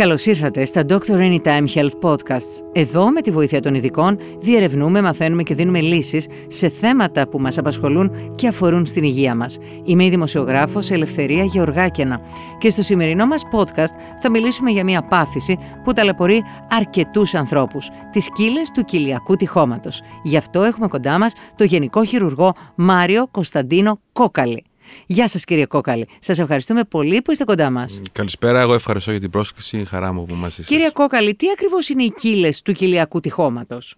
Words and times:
Καλώς 0.00 0.26
ήρθατε 0.26 0.64
στα 0.64 0.82
Doctor 0.88 1.10
Anytime 1.10 1.64
Health 1.74 1.98
Podcasts. 2.00 2.64
Εδώ, 2.72 3.10
με 3.10 3.20
τη 3.20 3.30
βοήθεια 3.30 3.60
των 3.60 3.74
ειδικών, 3.74 4.18
διερευνούμε, 4.38 5.02
μαθαίνουμε 5.02 5.42
και 5.42 5.54
δίνουμε 5.54 5.80
λύσεις 5.80 6.26
σε 6.46 6.68
θέματα 6.68 7.28
που 7.28 7.40
μας 7.40 7.58
απασχολούν 7.58 8.34
και 8.34 8.48
αφορούν 8.48 8.86
στην 8.86 9.04
υγεία 9.04 9.34
μας. 9.34 9.58
Είμαι 9.84 10.04
η 10.04 10.08
δημοσιογράφος 10.08 10.90
Ελευθερία 10.90 11.44
Γεωργάκαινα 11.44 12.20
και 12.58 12.70
στο 12.70 12.82
σημερινό 12.82 13.26
μας 13.26 13.42
podcast 13.52 14.18
θα 14.22 14.30
μιλήσουμε 14.30 14.70
για 14.70 14.84
μια 14.84 15.02
πάθηση 15.02 15.58
που 15.84 15.92
ταλαιπωρεί 15.92 16.42
αρκετούς 16.70 17.34
ανθρώπους, 17.34 17.88
τις 18.12 18.28
κύλε 18.32 18.60
του 18.74 18.84
κοιλιακού 18.84 19.36
τυχώματος. 19.36 20.02
Γι' 20.22 20.36
αυτό 20.36 20.62
έχουμε 20.62 20.88
κοντά 20.88 21.18
μας 21.18 21.32
το 21.54 21.64
Γενικό 21.64 22.04
Χειρουργό 22.04 22.54
Μάριο 22.74 23.26
Κωνσταντίνο 23.30 24.00
Κόκαλη. 24.12 24.64
Γεια 25.06 25.28
σας, 25.28 25.44
κύριε 25.44 25.66
Κόκαλη. 25.66 26.08
Σας 26.18 26.38
ευχαριστούμε 26.38 26.84
πολύ 26.84 27.22
που 27.22 27.32
είστε 27.32 27.44
κοντά 27.44 27.70
μας. 27.70 28.00
Καλησπέρα, 28.12 28.60
εγώ 28.60 28.74
ευχαριστώ 28.74 29.10
για 29.10 29.20
την 29.20 29.30
πρόσκληση. 29.30 29.84
Χαρά 29.84 30.12
μου 30.12 30.24
που 30.24 30.34
μας 30.34 30.58
είστε. 30.58 30.74
Κύριε 30.74 30.90
Κόκαλη, 30.90 31.34
τι 31.34 31.46
ακριβώς 31.52 31.88
είναι 31.88 32.02
οι 32.02 32.12
κύλες 32.16 32.62
του 32.62 32.72
κοιλιακού 32.72 33.20
τυχώματος; 33.20 33.94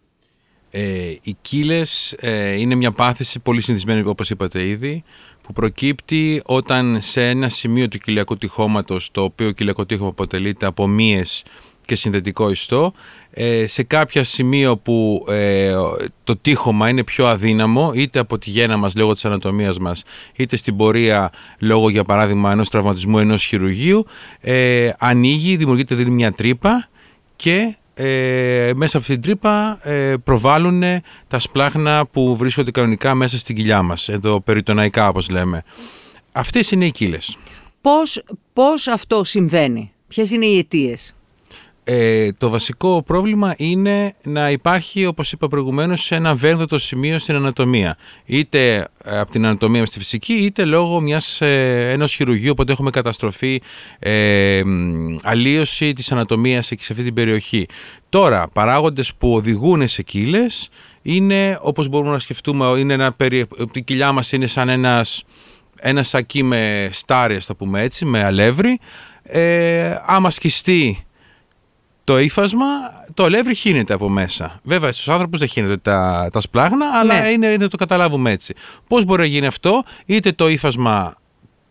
Ε, 0.71 1.15
οι 1.23 1.37
κύλες 1.41 2.13
ε, 2.13 2.53
είναι 2.53 2.75
μια 2.75 2.93
πάθηση 2.93 3.39
πολύ 3.39 3.61
συνηθισμένη, 3.61 4.03
όπως 4.09 4.31
είπατε 4.31 4.67
ήδη, 4.67 5.03
που 5.43 5.53
προκύπτει 5.53 6.43
όταν 6.45 6.99
σε 7.01 7.29
ένα 7.29 7.49
σημείο 7.49 7.89
του 7.89 7.99
κοιλιακού 7.99 8.37
τυχώματος, 8.37 9.11
το 9.13 9.23
οποίο 9.23 9.51
κοιλιακό 9.51 9.87
τύχωμα 9.87 10.09
αποτελείται 10.09 10.67
από 10.67 10.87
μύες 10.87 11.43
και 11.85 11.97
συνδετικό 11.97 12.51
ιστό, 12.51 12.93
ε, 13.35 13.67
σε 13.67 13.83
κάποια 13.83 14.25
σημείο 14.25 14.77
που 14.77 15.27
ε, 15.29 15.75
το 16.25 16.37
τείχομα 16.37 16.89
είναι 16.89 17.05
πιο 17.05 17.27
αδύναμο 17.27 17.93
είτε 17.95 18.19
από 18.19 18.39
τη 18.39 18.51
γέννα 18.51 18.77
μας 18.77 18.95
λόγω 18.97 19.13
της 19.13 19.25
ανατομίας 19.25 19.79
μας 19.79 20.03
είτε 20.37 20.57
στην 20.57 20.77
πορεία 20.77 21.33
λόγω 21.59 21.89
για 21.89 22.05
παράδειγμα 22.05 22.51
ενός 22.53 22.69
τραυματισμού 22.69 23.19
ενός 23.19 23.45
χειρουργείου 23.45 24.07
ε, 24.41 24.91
ανοίγει, 24.99 25.57
δημιουργείται 25.57 25.95
δηλαδή 25.95 26.15
μια 26.15 26.33
τρύπα 26.33 26.89
και 27.37 27.77
ε, 27.95 28.73
μέσα 28.75 28.97
από 28.97 29.07
αυτή 29.07 29.13
την 29.13 29.23
τρύπα 29.23 29.79
ε, 29.83 30.15
προβάλλουν 30.25 30.83
τα 31.29 31.39
σπλάχνα 31.39 32.07
που 32.07 32.37
βρίσκονται 32.37 32.71
κανονικά 32.71 33.15
μέσα 33.15 33.39
στην 33.39 33.57
κοιλιά 33.57 33.83
μας, 33.83 34.09
εδώ 34.09 34.41
περιτοναϊκά 34.41 35.09
όπως 35.09 35.29
λέμε. 35.31 35.65
Αυτές 36.33 36.71
είναι 36.71 36.87
οι 36.87 36.91
κύλες. 36.91 37.39
Πώς, 37.81 38.25
πώς 38.53 38.87
αυτό 38.87 39.25
συμβαίνει, 39.25 39.93
ποιες 40.09 40.31
είναι 40.31 40.47
οι 40.47 40.59
αιτίες; 40.59 41.15
Ε, 41.85 42.33
το 42.33 42.49
βασικό 42.49 43.03
πρόβλημα 43.03 43.55
είναι 43.59 44.15
να 44.23 44.51
υπάρχει, 44.51 45.07
όπως 45.07 45.33
είπα 45.33 45.49
προηγουμένως, 45.49 46.11
ένα 46.11 46.35
βέρδοτο 46.35 46.79
σημείο 46.79 47.19
στην 47.19 47.35
ανατομία. 47.35 47.97
Είτε 48.25 48.89
ε, 49.05 49.19
από 49.19 49.31
την 49.31 49.47
ανατομία 49.47 49.87
στη 49.87 49.99
φυσική, 49.99 50.33
είτε 50.33 50.65
λόγω 50.65 51.01
μιας, 51.01 51.41
ε, 51.41 51.91
ενός 51.93 52.15
χειρουργείου, 52.15 52.51
οπότε 52.51 52.73
έχουμε 52.73 52.91
καταστροφή, 52.91 53.63
ε, 53.99 54.63
αλλίωση 55.23 55.93
της 55.93 56.13
ανατομίας 56.13 56.71
εκεί 56.71 56.85
σε 56.85 56.93
αυτή 56.93 57.05
την 57.05 57.15
περιοχή. 57.15 57.67
Τώρα, 58.09 58.49
παράγοντες 58.49 59.15
που 59.15 59.35
οδηγούν 59.35 59.89
σε 59.89 60.03
κύλες, 60.03 60.69
είναι, 61.03 61.59
όπως 61.61 61.89
μπορούμε 61.89 62.13
να 62.13 62.19
σκεφτούμε, 62.19 62.67
είναι 62.67 62.95
ένα, 62.95 63.17
η 63.73 63.83
κοιλιά 63.83 64.13
μας 64.13 64.33
είναι 64.33 64.47
σαν 64.47 64.69
ένας, 64.69 65.25
ένα 65.81 66.03
σακί 66.03 66.43
με 66.43 66.89
στάρι, 66.93 67.39
το 67.39 67.55
πούμε 67.55 67.83
έτσι, 67.83 68.05
με 68.05 68.25
αλεύρι. 68.25 68.79
Ε, 69.23 69.97
άμα 70.07 70.31
σκιστεί 70.31 71.05
το 72.05 72.19
ύφασμα, 72.19 72.67
το 73.15 73.25
αλεύρι 73.25 73.55
χύνεται 73.55 73.95
από 73.95 74.09
μέσα. 74.09 74.61
Βέβαια, 74.63 74.93
στους 74.93 75.09
άνθρωπους 75.09 75.39
δεν 75.39 75.49
χύνεται 75.49 75.77
τα, 75.77 76.29
τα 76.33 76.41
σπλάχνα, 76.41 76.87
αλλά 76.99 77.21
ναι. 77.21 77.29
είναι, 77.29 77.47
είναι, 77.47 77.69
το 77.69 77.77
καταλάβουμε 77.77 78.31
έτσι. 78.31 78.55
Πώς 78.89 79.05
μπορεί 79.05 79.21
να 79.21 79.27
γίνει 79.27 79.47
αυτό, 79.47 79.83
είτε 80.07 80.33
το 80.33 80.49
ύφασμα 80.49 81.15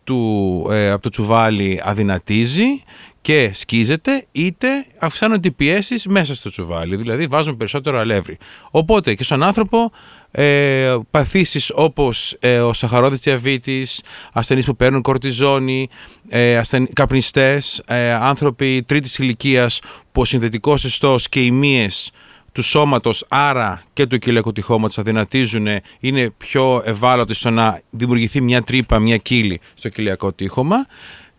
του, 0.04 0.68
ε, 0.72 0.92
από 0.92 1.02
το 1.02 1.09
τσουβάλι 1.09 1.82
αδυνατίζει 1.84 2.84
και 3.22 3.52
σκίζεται, 3.54 4.26
είτε 4.32 4.68
αυξάνονται 5.00 5.48
οι 5.48 5.52
πιέσεις 5.52 6.06
μέσα 6.06 6.36
στο 6.36 6.50
τσουβάλι. 6.50 6.96
Δηλαδή, 6.96 7.28
βάζουμε 7.28 7.56
περισσότερο 7.56 7.98
αλεύρι. 7.98 8.38
Οπότε 8.72 9.16
και 9.16 9.24
στον 9.24 9.44
άνθρωπο 9.44 9.92
ε, 10.32 10.98
παθήσεις 11.12 11.72
όπως 11.74 12.36
ε, 12.40 12.59
ο 12.59 12.74
σαχαρόδης 12.74 13.19
διαβήτης, 13.19 14.02
ασθενείς 14.34 14.66
που 14.66 14.75
παίρνουν 14.75 15.02
κορτιζόνη, 15.02 15.90
ε, 16.30 16.58
ασθεν... 16.58 16.88
καπνιστές, 16.94 17.81
ε, 17.86 18.14
άνθρωποι 18.14 18.84
τρίτης 18.84 19.18
ηλικίας 19.18 19.80
που 20.12 20.22
ο 20.22 20.25
συνδετικός 20.25 20.84
ιστός 20.84 21.30
και 21.30 21.44
οι 21.44 21.52
μύες 21.52 22.12
του 22.52 22.62
σώματος, 22.62 23.25
άρα 23.28 23.84
και 23.94 24.06
του 24.06 24.18
κοιλιακού 24.18 24.52
τυχώματος 24.52 24.97
αδυνατίζουν, 24.97 25.68
είναι 26.00 26.30
πιο 26.38 26.81
ευάλωτοι 26.86 27.34
στο 27.34 27.50
να 27.50 27.81
δημιουργηθεί 27.90 28.41
μια 28.41 28.62
τρύπα, 28.62 29.00
μια 29.00 29.18
κύλη 29.18 29.59
στο 29.74 29.90
κοιλιακό 29.90 30.34
τύχωμα. 30.34 30.86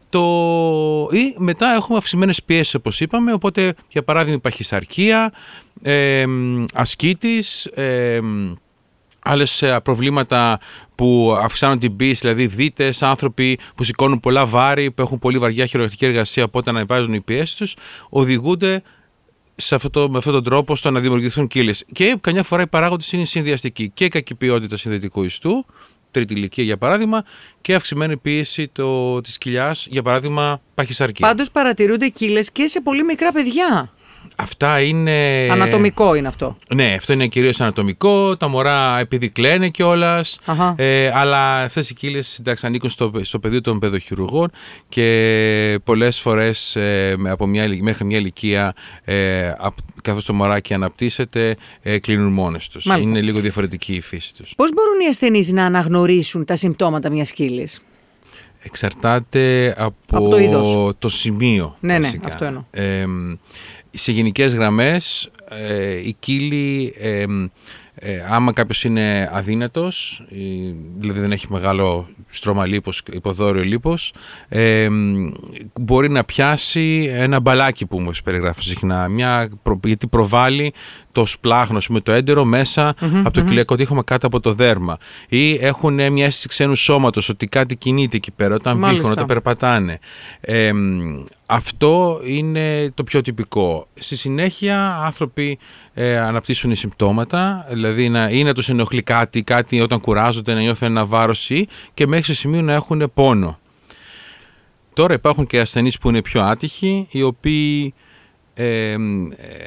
Το... 0.08 0.20
Ή 1.10 1.34
μετά 1.38 1.74
έχουμε 1.74 1.98
αυξημένες 1.98 2.42
πιέσεις 2.42 2.74
όπως 2.74 3.00
είπαμε, 3.00 3.32
οπότε 3.32 3.74
για 3.88 4.02
παράδειγμα 4.02 4.38
παχυσαρκία, 4.38 5.32
ε, 5.82 6.24
ασκήτης, 6.72 7.64
ε, 7.64 8.20
άλλες 9.22 9.64
προβλήματα 9.82 10.60
που 10.94 11.36
αυξάνουν 11.40 11.78
την 11.78 11.96
πίεση, 11.96 12.20
δηλαδή 12.20 12.46
δίτες, 12.46 13.02
άνθρωποι 13.02 13.58
που 13.74 13.84
σηκώνουν 13.84 14.20
πολλά 14.20 14.46
βάρη, 14.46 14.90
που 14.90 15.02
έχουν 15.02 15.18
πολύ 15.18 15.38
βαριά 15.38 15.66
χειρουργική 15.66 16.04
εργασία, 16.04 16.44
οπότε 16.44 16.70
ανεβάζουν 16.70 17.12
οι 17.12 17.20
πιέσεις 17.20 17.54
τους, 17.54 17.76
οδηγούνται 18.08 18.82
σε 19.56 19.74
αυτό 19.74 20.10
με 20.10 20.18
αυτόν 20.18 20.32
τον 20.32 20.44
τρόπο 20.44 20.76
στο 20.76 20.90
να 20.90 21.00
δημιουργηθούν 21.00 21.46
κύλες. 21.46 21.84
Και 21.92 22.16
καμιά 22.20 22.42
φορά 22.42 22.62
οι 22.62 22.66
παράγοντες 22.66 23.12
είναι 23.12 23.24
συνδυαστικοί. 23.24 23.90
Και 23.94 24.08
κακή 24.08 24.34
ποιότητα 24.34 24.76
συνδετικού 24.76 25.22
ιστού, 25.22 25.66
τρίτη 26.10 26.34
ηλικία 26.34 26.64
για 26.64 26.76
παράδειγμα, 26.76 27.24
και 27.60 27.74
αυξημένη 27.74 28.16
πίεση 28.16 28.68
το, 28.68 29.20
της 29.20 29.38
κοιλιάς, 29.38 29.86
για 29.90 30.02
παράδειγμα 30.02 30.60
παχυσαρκία. 30.74 31.26
Πάντως 31.26 31.50
παρατηρούνται 31.50 32.08
κύλες 32.08 32.52
και 32.52 32.66
σε 32.66 32.80
πολύ 32.80 33.04
μικρά 33.04 33.32
παιδιά. 33.32 33.92
Αυτά 34.42 34.80
είναι. 34.80 35.48
Ανατομικό 35.50 36.14
είναι 36.14 36.28
αυτό. 36.28 36.56
Ναι, 36.74 36.94
αυτό 36.94 37.12
είναι 37.12 37.26
κυρίως 37.26 37.60
ανατομικό. 37.60 38.36
Τα 38.36 38.48
μωρά 38.48 38.98
επειδή 38.98 39.28
κλαίνε 39.28 39.68
κιόλας. 39.68 40.38
Ε, 40.76 41.10
αλλά 41.14 41.62
αυτές 41.62 41.90
οι 41.90 41.94
κύλε 41.94 42.18
ανήκουν 42.60 42.90
στο, 42.90 43.12
στο 43.22 43.38
πεδίο 43.38 43.60
των 43.60 43.78
παιδοχειρουργών 43.78 44.50
και 44.88 45.78
πολλές 45.84 46.20
φορές 46.20 46.76
ε, 46.76 47.14
μέχρι 47.80 48.04
μια 48.04 48.18
ηλικία, 48.18 48.74
ε, 49.04 49.52
καθώς 50.02 50.24
το 50.24 50.32
μωράκι 50.32 50.74
αναπτύσσεται, 50.74 51.56
ε, 51.82 51.98
κλείνουν 51.98 52.32
μόνες 52.32 52.68
τους. 52.68 52.84
Είναι 52.84 53.20
λίγο 53.20 53.40
διαφορετική 53.40 53.92
η 53.94 54.00
φύση 54.00 54.34
τους. 54.34 54.52
Πώς 54.56 54.70
μπορούν 54.74 55.00
οι 55.00 55.08
ασθενείς 55.08 55.52
να 55.52 55.64
αναγνωρίσουν 55.64 56.44
τα 56.44 56.56
συμπτώματα 56.56 57.10
μιας 57.10 57.32
κύλη, 57.32 57.68
Εξαρτάται 58.64 59.74
από, 59.78 60.28
το, 60.50 60.94
το 60.94 61.08
σημείο. 61.08 61.76
Ναι, 61.80 61.98
ναι, 61.98 62.10
αυτό 62.24 62.44
εννοώ 62.44 62.62
σε 63.94 64.12
γενικές 64.12 64.54
γραμμές 64.54 65.30
ε, 65.48 65.92
η 65.92 66.16
κύλη 66.18 66.94
ε, 66.98 67.24
ε, 67.94 68.24
άμα 68.30 68.52
κάποιος 68.52 68.84
είναι 68.84 69.30
αδύνατος 69.32 70.24
δηλαδή 70.98 71.20
δεν 71.20 71.32
έχει 71.32 71.46
μεγάλο 71.50 72.08
στρώμα 72.28 72.66
λίπος, 72.66 73.02
υποδόριο 73.12 73.62
λίπος 73.62 74.14
ε, 74.48 74.88
μπορεί 75.80 76.10
να 76.10 76.24
πιάσει 76.24 77.10
ένα 77.12 77.40
μπαλάκι 77.40 77.86
που 77.86 78.00
μου 78.00 78.10
περιγράφω 78.24 78.62
συχνά. 78.62 79.08
Μια, 79.08 79.48
γιατί 79.84 80.06
προβάλλει 80.06 80.72
το 81.12 81.26
σπλάχνο 81.26 81.78
με 81.88 82.00
το 82.00 82.12
έντερο 82.12 82.46
από 83.24 83.30
το 83.30 83.40
κοιλιακό 83.40 83.76
τείχομα 83.76 84.02
κάτω 84.02 84.26
από 84.26 84.40
το 84.40 84.52
δέρμα 84.52 84.98
ή 85.28 85.54
έχουν 85.54 86.12
μια 86.12 86.24
αίσθηση 86.24 86.48
ξένου 86.48 86.74
σώματος 86.74 87.28
ότι 87.28 87.46
κάτι 87.46 87.76
κινείται 87.76 88.16
εκεί 88.16 88.30
πέρα 88.30 88.54
όταν 88.54 88.84
βήχουν, 88.84 89.10
όταν 89.10 89.26
περπατάνε 89.26 89.98
αυτό 91.52 92.20
είναι 92.24 92.90
το 92.94 93.04
πιο 93.04 93.20
τυπικό. 93.20 93.86
Στη 93.94 94.16
συνέχεια 94.16 94.96
άνθρωποι 94.96 95.58
ε, 95.94 96.18
αναπτύσσουν 96.18 96.74
συμπτώματα, 96.74 97.66
δηλαδή 97.70 98.08
να, 98.08 98.28
ή 98.30 98.42
να 98.42 98.54
τους 98.54 98.68
ενοχλεί 98.68 99.02
κάτι, 99.02 99.42
κάτι 99.42 99.80
όταν 99.80 100.00
κουράζονται 100.00 100.54
να 100.54 100.60
νιώθουν 100.60 100.88
ένα 100.88 101.04
βάρος 101.06 101.50
ή 101.50 101.68
και 101.94 102.06
μέχρι 102.06 102.24
σε 102.24 102.34
σημείο 102.34 102.62
να 102.62 102.72
έχουν 102.72 103.10
πόνο. 103.14 103.58
Τώρα 104.92 105.14
υπάρχουν 105.14 105.46
και 105.46 105.60
ασθενείς 105.60 105.98
που 105.98 106.08
είναι 106.08 106.22
πιο 106.22 106.42
άτυχοι, 106.42 107.06
οι 107.10 107.22
οποίοι 107.22 107.94
ε, 108.54 108.96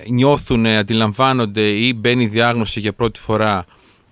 νιώθουν, 0.10 0.66
αντιλαμβάνονται 0.66 1.70
ή 1.70 1.94
μπαίνει 1.96 2.28
διάγνωση 2.28 2.80
για 2.80 2.94
πρώτη 2.94 3.20
φορά 3.20 3.66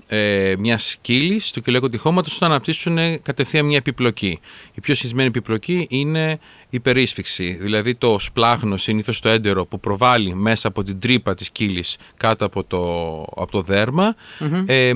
ε, 0.08 0.54
μια 0.60 0.80
κύλη 1.02 1.42
του 1.54 1.62
κοιλιακού 1.62 1.90
τυχώματο 1.90 2.30
όταν 2.36 2.50
αναπτύσσουν 2.50 2.98
κατευθείαν 3.22 3.66
μια 3.66 3.78
επιπλοκή. 3.78 4.40
Η 4.74 4.82
πιο 4.82 4.96
συνηθισμένη 4.96 5.28
επιπλοκή 5.28 5.88
είναι 5.90 6.40
η 6.74 6.80
περίσφυξη, 6.80 7.58
δηλαδή 7.62 7.96
το 7.96 8.20
σπλάχνο, 8.20 8.78
συνήθως 8.78 9.20
το 9.20 9.30
έντερο 9.30 9.66
που 9.66 9.80
προβάλλει 9.80 10.36
μέσα 10.36 10.68
από 10.68 10.84
την 10.84 11.00
τρύπα 11.00 11.36
της 11.36 11.50
κύλης 11.50 11.98
κάτω 12.18 12.46
από 12.46 12.64
το, 12.64 12.82
από 13.36 13.52
το 13.52 13.62
δερμα 13.62 14.16
ε, 14.66 14.92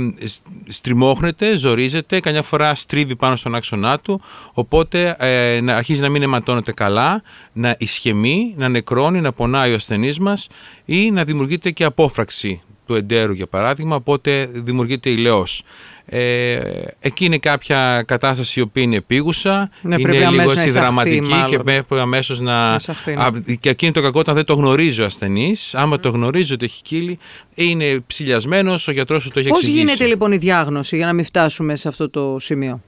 στριμώχνεται, 0.68 1.56
ζορίζεται, 1.56 2.20
καμιά 2.20 2.42
φορά 2.42 2.76
στρίβει 2.76 3.16
πάνω 3.16 3.36
στον 3.36 3.56
άξονά 3.56 4.00
του, 4.00 4.22
οπότε 4.54 5.16
ε, 5.20 5.62
να 5.62 5.76
αρχίζει 5.76 6.02
να 6.02 6.10
μην 6.10 6.22
αιματώνεται 6.22 6.72
καλά, 6.72 7.22
να 7.54 7.76
ισχυμεί, 7.80 8.54
να 8.58 8.70
νεκρώνει, 8.70 9.22
να 9.22 9.34
πονάει 9.34 9.72
ο 9.72 9.76
ασθενής 9.76 10.20
μας 10.20 10.48
ή 10.86 11.12
να 11.12 11.24
δημιουργείται 11.24 11.72
και 11.72 11.84
απόφραξη 11.84 12.62
του 12.86 12.96
εντέρου 12.96 13.34
για 13.34 13.48
παράδειγμα, 13.48 13.96
οπότε 13.96 14.50
δημιουργείται 14.54 15.10
ηλαιός. 15.10 15.64
Ε, 16.10 16.60
εκεί 17.00 17.26
είναι 17.26 17.38
κάποια 17.38 18.04
κατάσταση 18.08 18.60
η 18.60 18.62
οποία 18.62 18.84
είναι 18.84 18.96
επίγουσα, 18.96 19.70
Ναι, 19.82 19.94
είναι 19.96 20.02
πρέπει 20.04 20.18
λίγο 20.18 20.28
αμέσως 20.30 20.56
να 20.56 20.62
έτσι 20.62 20.70
εισαχθεί, 20.70 20.80
δραματική 20.96 21.22
μάλλον. 21.22 21.50
και 21.50 21.60
πρέπει 21.60 22.00
αμέσως 22.00 22.40
να. 22.40 22.76
εισαχθεί, 22.78 23.16
ναι. 23.16 23.24
Α, 23.24 23.32
και 23.60 23.70
εκεί 23.70 23.86
είναι 23.86 23.94
το 23.94 24.02
κακό 24.02 24.20
όταν 24.20 24.36
δεν 24.36 24.46
το 24.46 24.54
γνωρίζει 24.54 25.02
ο 25.02 25.06
ασθενής. 25.06 25.76
Άμα 25.76 26.00
το 26.00 26.10
γνωρίζει 26.10 26.54
ότι 26.54 26.66
έχει 26.66 26.82
κύλη, 26.82 27.20
είναι 27.56 28.00
ψηλιασμένος, 28.08 28.88
ο 28.88 28.92
γιατρός 28.92 29.24
του 29.24 29.30
το 29.30 29.40
έχει 29.40 29.50
Πώς 29.50 29.58
εξηγήσει. 29.58 29.84
γίνεται 29.84 30.06
λοιπόν 30.06 30.32
η 30.32 30.38
διάγνωση 30.38 30.96
για 30.96 31.06
να 31.06 31.14
μην 31.14 31.26
φτάσουμε 31.26 31.76
σε 31.76 31.88
αυτό 31.88 32.10
το 32.10 32.36
σημείο; 32.40 32.82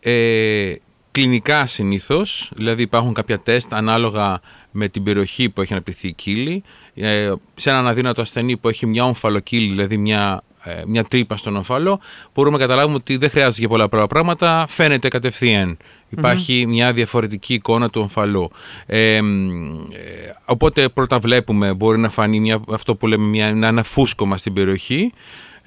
Ε, 0.00 0.72
κλινικά 1.10 1.66
συνήθως, 1.66 2.50
δηλαδή 2.56 2.82
υπάρχουν 2.82 3.12
κάποια 3.14 3.38
τεστ 3.38 3.72
ανάλογα 3.74 4.40
με 4.70 4.88
την 4.88 5.02
περιοχή 5.02 5.48
που 5.50 5.60
έχει 5.60 5.72
αναπτυχθεί 5.72 6.08
η 6.08 6.12
κύλη. 6.12 6.62
Ε, 6.94 7.32
σε 7.54 7.70
έναν 7.70 7.86
αδύνατο 7.86 8.20
ασθενή 8.22 8.56
που 8.56 8.68
έχει 8.68 8.86
μια 8.86 9.04
ομφαλοκύλη, 9.04 9.68
δηλαδή 9.68 9.96
μια, 9.96 10.42
ε, 10.53 10.53
μια 10.86 11.04
τρύπα 11.04 11.36
στον 11.36 11.56
ομφαλό, 11.56 12.00
μπορούμε 12.34 12.56
να 12.56 12.62
καταλάβουμε 12.62 12.96
ότι 12.96 13.16
δεν 13.16 13.30
χρειάζεται 13.30 13.60
και 13.60 13.68
πολλά 13.68 13.88
άλλα 13.92 14.06
πράγματα, 14.06 14.64
φαίνεται 14.68 15.08
κατευθείαν. 15.08 15.76
Υπάρχει 16.08 16.66
μια 16.66 16.92
διαφορετική 16.92 17.54
εικόνα 17.54 17.90
του 17.90 18.00
ομφαλού. 18.00 18.50
Ε, 18.86 19.20
μ, 19.20 19.74
ε, 19.92 20.34
οπότε 20.44 20.88
πρώτα 20.88 21.18
βλέπουμε, 21.18 21.74
μπορεί 21.74 21.98
να 21.98 22.08
φανεί 22.08 22.40
μια, 22.40 22.62
αυτό 22.70 22.96
που 22.96 23.06
λέμε 23.06 23.26
μια, 23.26 23.46
ένα 23.46 23.82
φούσκωμα 23.82 24.38
στην 24.38 24.52
περιοχή. 24.52 25.12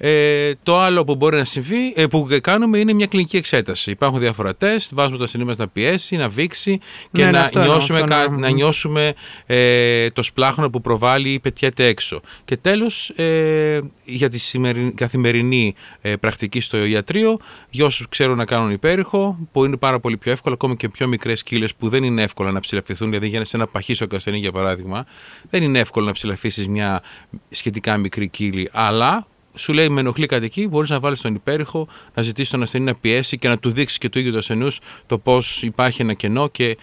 Ε, 0.00 0.52
το 0.62 0.78
άλλο 0.78 1.04
που 1.04 1.14
μπορεί 1.14 1.36
να 1.36 1.44
συμβεί, 1.44 1.92
ε, 1.96 2.06
που 2.06 2.28
κάνουμε 2.40 2.78
είναι 2.78 2.92
μια 2.92 3.06
κλινική 3.06 3.36
εξέταση. 3.36 3.90
Υπάρχουν 3.90 4.18
διάφορα 4.20 4.54
τεστ, 4.56 4.90
βάζουμε 4.94 5.18
το 5.18 5.24
ασθενή 5.24 5.44
μας 5.44 5.56
να 5.56 5.68
πιέσει, 5.68 6.16
να 6.16 6.28
βήξει 6.28 6.78
και 7.12 7.20
Ναι, 7.22 7.24
ναι, 7.24 7.30
να, 7.30 7.40
αυτό 7.40 7.58
εννοώ, 7.58 7.74
νιώσουμε, 7.74 7.98
αυτό 7.98 8.14
κα- 8.14 8.22
εννοώ. 8.22 8.38
να 8.38 8.50
νιώσουμε 8.50 9.14
ε, 9.46 10.10
το 10.10 10.22
σπλάχνο 10.22 10.70
που 10.70 10.80
προβάλλει 10.80 11.30
ή 11.30 11.38
πετιέται 11.38 11.86
έξω. 11.86 12.20
Και 12.44 12.56
τέλος, 12.56 13.08
ε, 13.10 13.80
για 14.04 14.28
τη 14.28 14.38
σημερινή, 14.38 14.92
καθημερινή 14.92 15.74
ε, 16.00 16.16
πρακτική 16.16 16.60
στο 16.60 16.84
ιατρείο, 16.84 17.38
για 17.70 17.84
όσους 17.84 18.08
ξέρουν 18.08 18.36
να 18.36 18.44
κάνουν 18.44 18.70
υπέρηχο, 18.70 19.38
που 19.52 19.64
είναι 19.64 19.76
πάρα 19.76 20.00
πολύ 20.00 20.16
πιο 20.16 20.32
εύκολο, 20.32 20.54
ακόμη 20.54 20.76
και 20.76 20.88
πιο 20.88 21.06
μικρές 21.06 21.42
κύλες 21.42 21.74
που 21.74 21.88
δεν 21.88 22.04
είναι 22.04 22.22
εύκολο 22.22 22.50
να 22.50 22.60
ψηλαφηθούν, 22.60 23.08
δηλαδή 23.08 23.28
για 23.28 23.44
σε 23.44 23.56
ένα 23.56 23.66
παχύσοκο 23.66 24.16
ασθενή 24.16 24.38
για 24.38 24.52
παράδειγμα, 24.52 25.06
δεν 25.50 25.62
είναι 25.62 25.78
εύκολο 25.78 26.06
να 26.06 26.12
ψηλαφίσεις 26.12 26.68
μια 26.68 27.02
σχετικά 27.50 27.96
μικρή 27.96 28.28
κύλη, 28.28 28.70
αλλά 28.72 29.26
σου 29.58 29.72
λέει 29.72 29.88
με 29.88 30.00
ενοχλεί 30.00 30.26
κάτι 30.26 30.44
εκεί, 30.44 30.68
μπορείς 30.68 30.90
να 30.90 31.00
βάλεις 31.00 31.20
τον 31.20 31.34
υπέρηχο, 31.34 31.88
να 32.14 32.22
ζητήσεις 32.22 32.50
τον 32.50 32.62
ασθενή 32.62 32.84
να 32.84 32.94
πιέσει 32.94 33.38
και 33.38 33.48
να 33.48 33.58
του 33.58 33.70
δείξεις 33.70 33.98
και 33.98 34.08
του 34.08 34.18
ίδιου 34.18 34.30
τους 34.30 34.40
ασθενούς 34.40 34.80
το 35.06 35.18
πώς 35.18 35.62
υπάρχει 35.62 36.02
ένα 36.02 36.14
κενό 36.14 36.48
και 36.48 36.76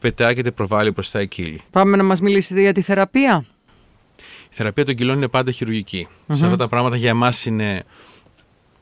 πετάγεται 0.00 0.50
προβάλλει 0.50 0.90
μπροστά 0.90 1.20
η 1.20 1.28
κύλη. 1.28 1.60
Πάμε 1.70 1.96
να 1.96 2.02
μας 2.02 2.20
μιλήσετε 2.20 2.60
για 2.60 2.72
τη 2.72 2.80
θεραπεία. 2.80 3.44
Η 4.50 4.56
θεραπεία 4.56 4.84
των 4.84 4.94
κιλών 4.94 5.16
είναι 5.16 5.28
πάντα 5.28 5.50
χειρουργική. 5.50 6.08
Σε 6.32 6.44
αυτά 6.44 6.56
τα 6.56 6.68
πράγματα 6.68 6.96
για 6.96 7.08
εμάς 7.08 7.44
είναι 7.44 7.72
κάτι 7.74 7.86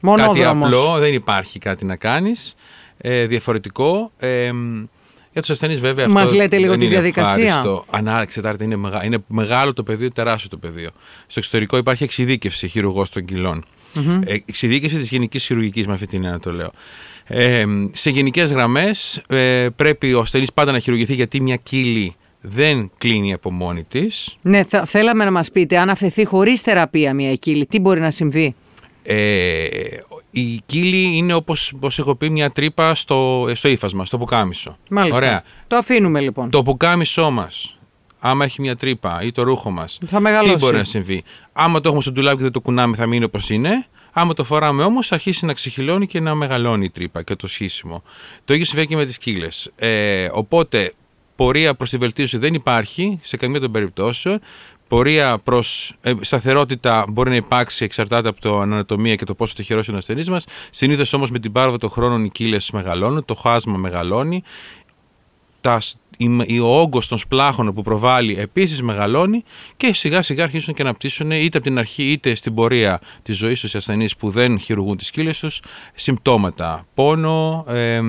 Μονόδρομος. 0.00 0.66
απλό, 0.66 0.98
δεν 0.98 1.14
υπάρχει 1.14 1.58
κάτι 1.58 1.84
να 1.84 1.96
κάνεις. 1.96 2.54
Ε, 2.98 3.26
διαφορετικό. 3.26 4.10
Ε, 4.18 4.52
μ, 4.52 4.84
για 5.32 5.40
τους 5.40 5.50
ασθενείς, 5.50 5.80
βέβαια, 5.80 6.04
αυτό 6.06 6.18
Μας 6.18 6.32
λέτε 6.34 6.56
λίγο 6.58 6.70
δεν 6.70 6.78
τη 6.78 6.84
είναι 6.84 6.94
διαδικασία. 6.94 7.44
ευχάριστο. 7.46 7.84
Ανά, 7.90 8.20
εξετάρτε, 8.20 8.64
είναι, 8.64 8.76
μεγα, 8.76 9.04
είναι 9.04 9.18
μεγάλο 9.26 9.72
το 9.72 9.82
πεδίο, 9.82 10.10
τεράστιο 10.12 10.48
το 10.48 10.56
πεδίο. 10.56 10.90
Στο 11.26 11.38
εξωτερικό 11.38 11.76
υπάρχει 11.76 12.04
εξειδίκευση 12.04 12.68
χειρουργός 12.68 13.10
των 13.10 13.24
κιλων 13.24 13.64
Ε, 14.24 14.34
εξειδίκευση 14.46 14.96
της 14.96 15.08
γενικής 15.08 15.44
χειρουργικής, 15.44 15.86
με 15.86 15.92
αυτή 15.92 16.06
την 16.06 16.24
έννοια 16.24 16.38
το 16.38 16.52
λέω. 16.52 16.70
Ε, 17.26 17.64
σε 17.92 18.10
γενικές 18.10 18.52
γραμμές, 18.52 19.22
ε, 19.28 19.66
πρέπει 19.76 20.12
ο 20.14 20.20
ασθενής 20.20 20.52
πάντα 20.52 20.72
να 20.72 20.78
χειρουργηθεί 20.78 21.14
γιατί 21.14 21.40
μια 21.40 21.56
κύλη 21.56 22.14
δεν 22.40 22.90
κλείνει 22.98 23.32
από 23.32 23.50
μόνη 23.50 23.84
της. 23.84 24.36
Ναι, 24.42 24.64
θα, 24.64 24.84
θέλαμε 24.84 25.24
να 25.24 25.30
μας 25.30 25.50
πείτε, 25.50 25.78
αν 25.78 25.90
αφαιθεί 25.90 26.24
χωρίς 26.24 26.60
θεραπεία 26.60 27.14
μια 27.14 27.34
κύλη, 27.34 27.66
τι 27.66 27.80
μπορεί 27.80 28.00
να 28.00 28.10
συμβεί; 28.10 28.54
Ε, 29.02 29.66
η 30.30 30.60
κύλη 30.66 31.16
είναι 31.16 31.34
όπως, 31.34 31.72
όπως 31.74 31.98
έχω 31.98 32.14
πει 32.14 32.30
μια 32.30 32.50
τρύπα 32.50 32.94
στο, 32.94 33.48
στο 33.54 33.68
ύφασμα, 33.68 34.04
στο 34.04 34.18
πουκάμισο. 34.18 34.76
Μάλιστα. 34.90 35.16
Ωραία. 35.16 35.42
Το 35.66 35.76
αφήνουμε 35.76 36.20
λοιπόν. 36.20 36.50
Το 36.50 36.62
πουκάμισό 36.62 37.30
μας, 37.30 37.78
άμα 38.18 38.44
έχει 38.44 38.60
μια 38.60 38.76
τρύπα 38.76 39.22
ή 39.22 39.32
το 39.32 39.42
ρούχο 39.42 39.70
μας, 39.70 39.98
Θα 40.06 40.20
μεγαλώσει. 40.20 40.54
τι 40.54 40.64
μπορεί 40.64 40.76
να 40.76 40.84
συμβεί; 40.84 41.22
Άμα 41.52 41.80
το 41.80 41.88
έχουμε 41.88 42.02
στο 42.02 42.12
ντουλάπι 42.12 42.36
και 42.36 42.42
δεν 42.42 42.52
το 42.52 42.60
κουνάμε 42.60 42.96
θα 42.96 43.06
μείνει 43.06 43.24
όπως 43.24 43.50
είναι. 43.50 43.86
Άμα 44.12 44.34
το 44.34 44.44
φοράμε 44.44 44.82
όμως 44.82 45.06
θα 45.06 45.14
αρχίσει 45.14 45.44
να 45.46 45.52
ξεχυλώνει 45.52 46.06
και 46.06 46.20
να 46.20 46.34
μεγαλώνει 46.34 46.84
η 46.84 46.90
τρύπα 46.90 47.22
και 47.22 47.34
το 47.36 47.46
σχίσιμο. 47.46 48.02
Το 48.44 48.52
ίδιο 48.52 48.66
συμβαίνει 48.66 48.88
και 48.88 48.96
με 48.96 49.04
τις 49.04 49.18
κύλες. 49.18 49.70
Ε, 49.76 50.28
οπότε 50.32 50.92
πορεία 51.36 51.74
προς 51.74 51.90
τη 51.90 51.96
βελτίωση 51.96 52.38
δεν 52.38 52.54
υπάρχει 52.54 53.18
σε 53.22 53.36
καμία 53.36 53.60
των 53.60 53.72
περιπτώσεων. 53.72 54.40
Πορεία 54.92 55.38
προς 55.38 55.94
σταθερότητα 56.20 57.04
μπορεί 57.08 57.30
να 57.30 57.36
υπάρξει 57.36 57.84
εξαρτάται 57.84 58.28
από 58.28 58.40
το 58.40 58.58
ανατομία 58.60 59.14
και 59.16 59.24
το 59.24 59.34
πόσο 59.34 59.54
τυχερός 59.54 59.86
είναι 59.86 59.96
ο 59.96 59.98
ασθενής 59.98 60.28
μας. 60.28 60.44
Συνήθως 60.70 61.12
όμως 61.12 61.30
με 61.30 61.38
την 61.38 61.52
πάροδο 61.52 61.76
των 61.78 61.90
χρόνων 61.90 62.24
οι 62.24 62.30
κύλες 62.30 62.70
μεγαλώνουν, 62.70 63.24
το 63.24 63.34
χάσμα 63.34 63.76
μεγαλώνει 63.76 64.42
τα, 65.60 65.80
η- 66.46 66.58
ο 66.60 66.80
όγκος 66.80 67.08
των 67.08 67.18
σπλάχων 67.18 67.74
που 67.74 67.82
προβάλλει 67.82 68.36
επίσης 68.38 68.82
μεγαλώνει 68.82 69.42
και 69.76 69.94
σιγά 69.94 70.22
σιγά 70.22 70.42
αρχίζουν 70.44 70.74
και 70.74 70.82
αναπτύσσουν 70.82 71.30
είτε 71.30 71.56
από 71.58 71.66
την 71.66 71.78
αρχή 71.78 72.10
είτε 72.12 72.34
στην 72.34 72.54
πορεία 72.54 73.00
της 73.22 73.36
ζωής 73.36 73.60
τους 73.60 73.74
οι 73.74 73.76
ασθενείς 73.76 74.16
που 74.16 74.30
δεν 74.30 74.58
χειρουργούν 74.58 74.96
τις 74.96 75.10
κύλες 75.10 75.38
τους 75.38 75.60
συμπτώματα, 75.94 76.86
πόνο, 76.94 77.64
ε, 77.68 78.00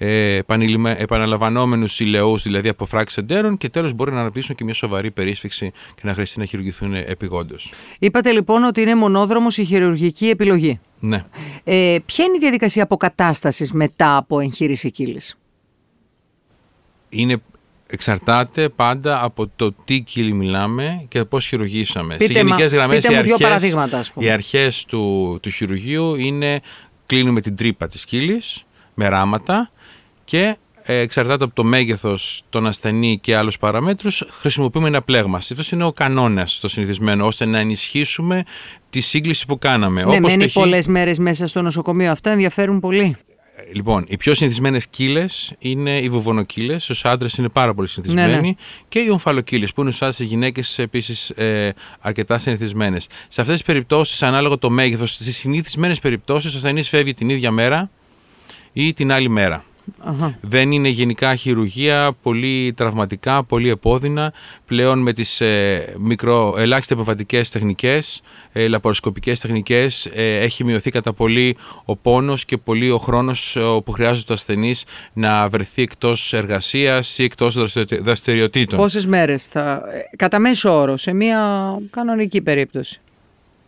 ε, 0.00 0.34
επανειλημме- 0.34 1.00
επαναλαμβανόμενους 1.00 2.00
ηλαιούς, 2.00 2.42
δηλαδή 2.42 2.68
από 2.68 2.84
φράξεις 2.84 3.16
εντέρων 3.18 3.56
και 3.56 3.68
τέλος 3.68 3.92
μπορεί 3.92 4.12
να 4.12 4.20
αναπτύσσουν 4.20 4.54
και 4.54 4.64
μια 4.64 4.74
σοβαρή 4.74 5.10
περίσφυξη 5.10 5.70
και 5.94 6.00
να 6.02 6.12
χρειαστεί 6.12 6.38
να 6.38 6.44
χειρουργηθούν 6.44 6.94
επιγόντως. 6.94 7.72
Είπατε 7.98 8.32
λοιπόν 8.32 8.64
ότι 8.64 8.80
είναι 8.80 8.94
μονόδρομος 8.94 9.56
η 9.56 9.64
χειρουργική 9.64 10.28
επιλογή. 10.28 10.80
Ναι. 11.00 11.24
Ε, 11.64 11.96
ποια 12.06 12.24
είναι 12.24 12.36
η 12.36 12.40
διαδικασία 12.40 12.82
αποκατάστασης 12.82 13.72
μετά 13.72 14.16
από 14.16 14.40
εγχείρηση 14.40 14.90
κύλης; 14.90 15.38
είναι, 17.08 17.36
εξαρτάται 17.86 18.68
πάντα 18.68 19.24
από 19.24 19.50
το 19.56 19.72
τι 19.84 20.00
κύλι 20.00 20.32
μιλάμε 20.32 21.04
και 21.08 21.24
πώς 21.24 21.46
χειρουργήσαμε. 21.46 22.16
Πείτε 22.16 22.32
Σε 22.32 22.38
γενικές 22.38 22.72
μα- 22.72 22.78
γραμμές 22.78 22.96
πείτε 23.00 23.12
οι 23.12 23.16
μου 23.16 23.22
δύο 23.22 23.32
αρχές, 23.34 23.48
παραδείγματα, 23.48 23.98
ας 23.98 24.12
πούμε. 24.12 24.26
οι 24.26 24.30
αρχές 24.30 24.84
του, 24.84 25.38
του 25.42 25.50
χειρουργείου 25.50 26.14
είναι 26.14 26.60
κλείνουμε 27.06 27.40
την 27.40 27.56
τρύπα 27.56 27.86
της 27.86 28.04
κύλης 28.04 28.64
με 28.94 29.08
ράματα 29.08 29.70
και 30.28 30.56
ε, 30.82 30.98
εξαρτάται 30.98 31.44
από 31.44 31.54
το 31.54 31.64
μέγεθος 31.64 32.42
των 32.50 32.66
ασθενή 32.66 33.18
και 33.18 33.36
άλλους 33.36 33.58
παραμέτρους 33.58 34.24
χρησιμοποιούμε 34.40 34.88
ένα 34.88 35.02
πλέγμα. 35.02 35.36
Αυτό 35.36 35.62
είναι 35.72 35.84
ο 35.84 35.92
κανόνας 35.92 36.58
το 36.60 36.68
συνηθισμένο 36.68 37.26
ώστε 37.26 37.44
να 37.44 37.58
ενισχύσουμε 37.58 38.44
τη 38.90 39.00
σύγκληση 39.00 39.46
που 39.46 39.58
κάναμε. 39.58 40.04
ναι, 40.04 40.16
Όπως 40.16 40.30
μένει 40.30 40.46
π.χ. 40.46 40.52
πολλές 40.52 40.86
μέρες 40.86 41.18
μέσα 41.18 41.46
στο 41.46 41.62
νοσοκομείο. 41.62 42.10
Αυτά 42.10 42.30
ενδιαφέρουν 42.30 42.80
πολύ. 42.80 43.16
Λοιπόν, 43.72 44.04
οι 44.08 44.16
πιο 44.16 44.34
συνηθισμένες 44.34 44.86
κύλες 44.86 45.52
είναι 45.58 45.98
οι 45.98 46.08
βουβονοκύλες. 46.08 46.82
Στους 46.82 47.04
άντρες 47.04 47.32
είναι 47.32 47.48
πάρα 47.48 47.74
πολύ 47.74 47.88
συνηθισμένοι. 47.88 48.32
Ναι, 48.32 48.40
ναι. 48.40 48.52
Και 48.88 48.98
οι 48.98 49.10
ομφαλοκύλες, 49.10 49.72
που 49.72 49.80
είναι 49.82 49.90
στου 49.90 50.04
άντρε 50.04 50.24
οι 50.24 50.26
γυναίκες 50.26 50.78
επίσης 50.78 51.30
ε, 51.30 51.74
αρκετά 52.00 52.38
συνηθισμένες. 52.38 53.06
Σε 53.28 53.40
αυτές 53.40 53.56
τις 53.56 53.66
περιπτώσεις, 53.66 54.22
ανάλογα 54.22 54.58
το 54.58 54.70
μέγεθος, 54.70 55.12
στις 55.12 55.36
συνηθισμένες 55.36 55.98
περιπτώσεις, 55.98 56.54
ο 56.54 56.56
ασθενής 56.56 56.88
φεύγει 56.88 57.14
την 57.14 57.28
ίδια 57.28 57.50
μέρα 57.50 57.90
ή 58.72 58.92
την 58.92 59.12
άλλη 59.12 59.28
μέρα. 59.28 59.64
Αχα. 59.98 60.38
Δεν 60.40 60.72
είναι 60.72 60.88
γενικά 60.88 61.34
χειρουργία, 61.34 62.16
πολύ 62.22 62.72
τραυματικά, 62.76 63.44
πολύ 63.44 63.68
επώδυνα. 63.68 64.32
Πλέον 64.66 64.98
με 64.98 65.12
τις 65.12 65.40
ε, 65.40 65.94
μικρο, 65.98 66.54
ελάχιστα 66.58 66.94
επεμβατικές 66.94 67.50
τεχνικές, 67.50 68.20
ε, 68.52 68.68
λαπαροσκοπικές 68.68 69.40
τεχνικές, 69.40 70.06
ε, 70.14 70.40
έχει 70.40 70.64
μειωθεί 70.64 70.90
κατά 70.90 71.12
πολύ 71.12 71.56
ο 71.84 71.96
πόνος 71.96 72.44
και 72.44 72.56
πολύ 72.56 72.90
ο 72.90 72.98
χρόνος 72.98 73.56
ε, 73.56 73.60
που 73.84 73.92
χρειάζεται 73.92 74.26
το 74.26 74.32
ασθενής 74.34 74.84
να 75.12 75.48
βρεθεί 75.48 75.82
εκτός 75.82 76.32
εργασίας 76.32 77.18
ή 77.18 77.22
εκτός 77.24 77.54
δραστηριο- 77.54 78.02
δραστηριοτήτων. 78.02 78.78
Πόσες 78.78 79.06
μέρες 79.06 79.46
θα... 79.46 79.82
ε, 79.92 80.16
Κατά 80.16 80.38
μέσο 80.38 80.80
όρο, 80.80 80.96
σε 80.96 81.12
μια 81.12 81.40
κανονική 81.90 82.40
περίπτωση; 82.40 83.00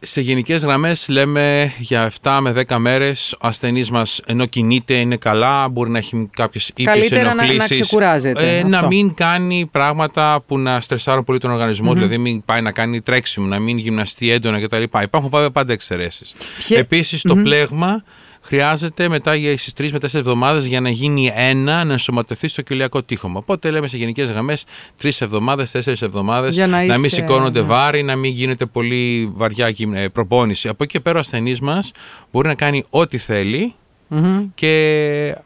Σε 0.03 0.21
γενικές 0.21 0.63
γραμμές 0.63 1.09
λέμε 1.09 1.73
για 1.79 2.11
7 2.23 2.39
με 2.41 2.65
10 2.69 2.77
μέρες 2.79 3.33
ο 3.33 3.47
ασθενής 3.47 3.91
μας 3.91 4.21
ενώ 4.27 4.47
κινείται, 4.47 4.95
είναι 4.95 5.17
καλά, 5.17 5.69
μπορεί 5.69 5.91
να 5.91 5.99
έχει 5.99 6.29
κάποιες 6.37 6.69
ήπιε 6.69 6.85
Καλύτερα 6.85 7.35
να- 7.35 7.53
να 7.55 7.67
ξεκουράζεται, 7.69 8.57
Ε, 8.59 8.63
να 8.63 8.77
αυτό. 8.77 8.89
μην 8.89 9.15
κάνει 9.15 9.69
πράγματα 9.73 10.43
που 10.47 10.59
να 10.59 10.81
στρεσάρουν 10.81 11.25
πολύ 11.25 11.39
τον 11.39 11.51
οργανισμο 11.51 11.95
δηλαδή 11.95 12.19
μην 12.19 12.45
πάει 12.45 12.61
να 12.61 12.73
κάνει 12.73 13.01
τρέξιμο, 13.01 13.47
να 13.47 13.59
μην 13.59 13.79
γυμναστεί 13.79 14.31
έντονα 14.31 14.61
κτλ. 14.61 14.83
Υπάρχουν 15.03 15.31
βέβαια 15.31 15.51
πάντα 15.51 15.73
εξαιρέσεις. 15.73 16.33
Ποια- 16.59 16.79
Επίσης 16.79 17.23
το 17.23 17.37
πλέγμα 17.37 18.03
χρειάζεται 18.43 19.09
μετά 19.09 19.35
για 19.35 19.59
στις 19.59 19.73
3 19.81 19.89
με 19.93 19.99
4 19.99 20.15
εβδομάδες 20.15 20.65
για 20.67 20.81
να 20.81 20.91
γίνει 20.91 21.33
ένα, 21.35 21.85
να 21.85 21.93
ενσωματωθεί 21.93 22.49
στο 22.49 22.63
κοιλιακό 22.63 23.03
τείχομα. 23.03 23.39
Οπότε 23.39 23.71
λέμε 23.71 23.89
σε 23.89 23.97
γενικές 23.97 24.29
γραμμές 24.31 24.65
3 25.03 25.21
εβδομάδες, 25.21 25.71
4 25.71 26.03
εβδομάδες 26.03 26.55
Για 26.55 26.67
να 26.67 26.85
να, 26.85 26.95
μην 26.99 27.05
είσαι- 27.05 27.15
σηκώνονται 27.15 27.61
ναι. 27.61 27.67
βάρη, 27.67 28.03
να 28.03 28.17
μην 28.17 28.33
γίνεται 28.33 28.67
πολύ 28.67 29.31
βαριά 29.35 29.69
γυμ- 29.69 29.95
ε, 29.97 30.09
προπόνηση. 30.09 30.69
Από 30.69 30.83
εκεί 30.83 30.93
και 30.93 31.01
πέρα 31.01 31.17
ο 31.17 31.19
ασθενής 31.21 31.61
μας 31.61 31.91
μπορεί 32.33 32.49
να 32.49 32.55
κάνει 32.55 32.85
ό,τι 32.91 33.19
θέλει 33.19 33.75
και 34.55 35.37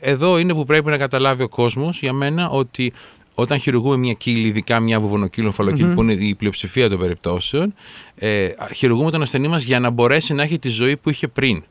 εδώ 0.00 0.38
είναι 0.38 0.54
που 0.54 0.64
πρέπει 0.64 0.90
να 0.90 0.96
καταλάβει 0.96 1.42
ο 1.42 1.48
κόσμος 1.48 2.00
για 2.00 2.12
μένα 2.12 2.48
ότι 2.48 2.92
όταν 3.34 3.58
χειρουργούμε 3.58 3.96
μια 3.96 4.12
κύλη, 4.12 4.48
ειδικά 4.48 4.80
μια 4.80 5.00
βουβονοκύλο 5.00 5.52
φαλοκύλη, 5.52 5.94
που 5.94 6.02
είναι 6.02 6.12
η 6.12 6.34
πλειοψηφία 6.34 6.88
των 6.88 6.98
περιπτώσεων, 6.98 7.74
ε, 8.14 8.48
χειρουργούμε 8.74 9.10
τον 9.10 9.22
ασθενή 9.22 9.48
μας 9.48 9.62
για 9.62 9.80
να 9.80 9.90
μπορέσει 9.90 10.34
να 10.34 10.42
έχει 10.42 10.58
τη 10.58 10.68
ζωή 10.68 10.96
που 10.96 11.10
είχε 11.10 11.28
πριν. 11.28 11.64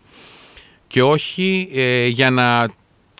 Και 0.87 1.01
όχι 1.03 1.69
ε, 1.73 2.07
για 2.07 2.29
να 2.29 2.69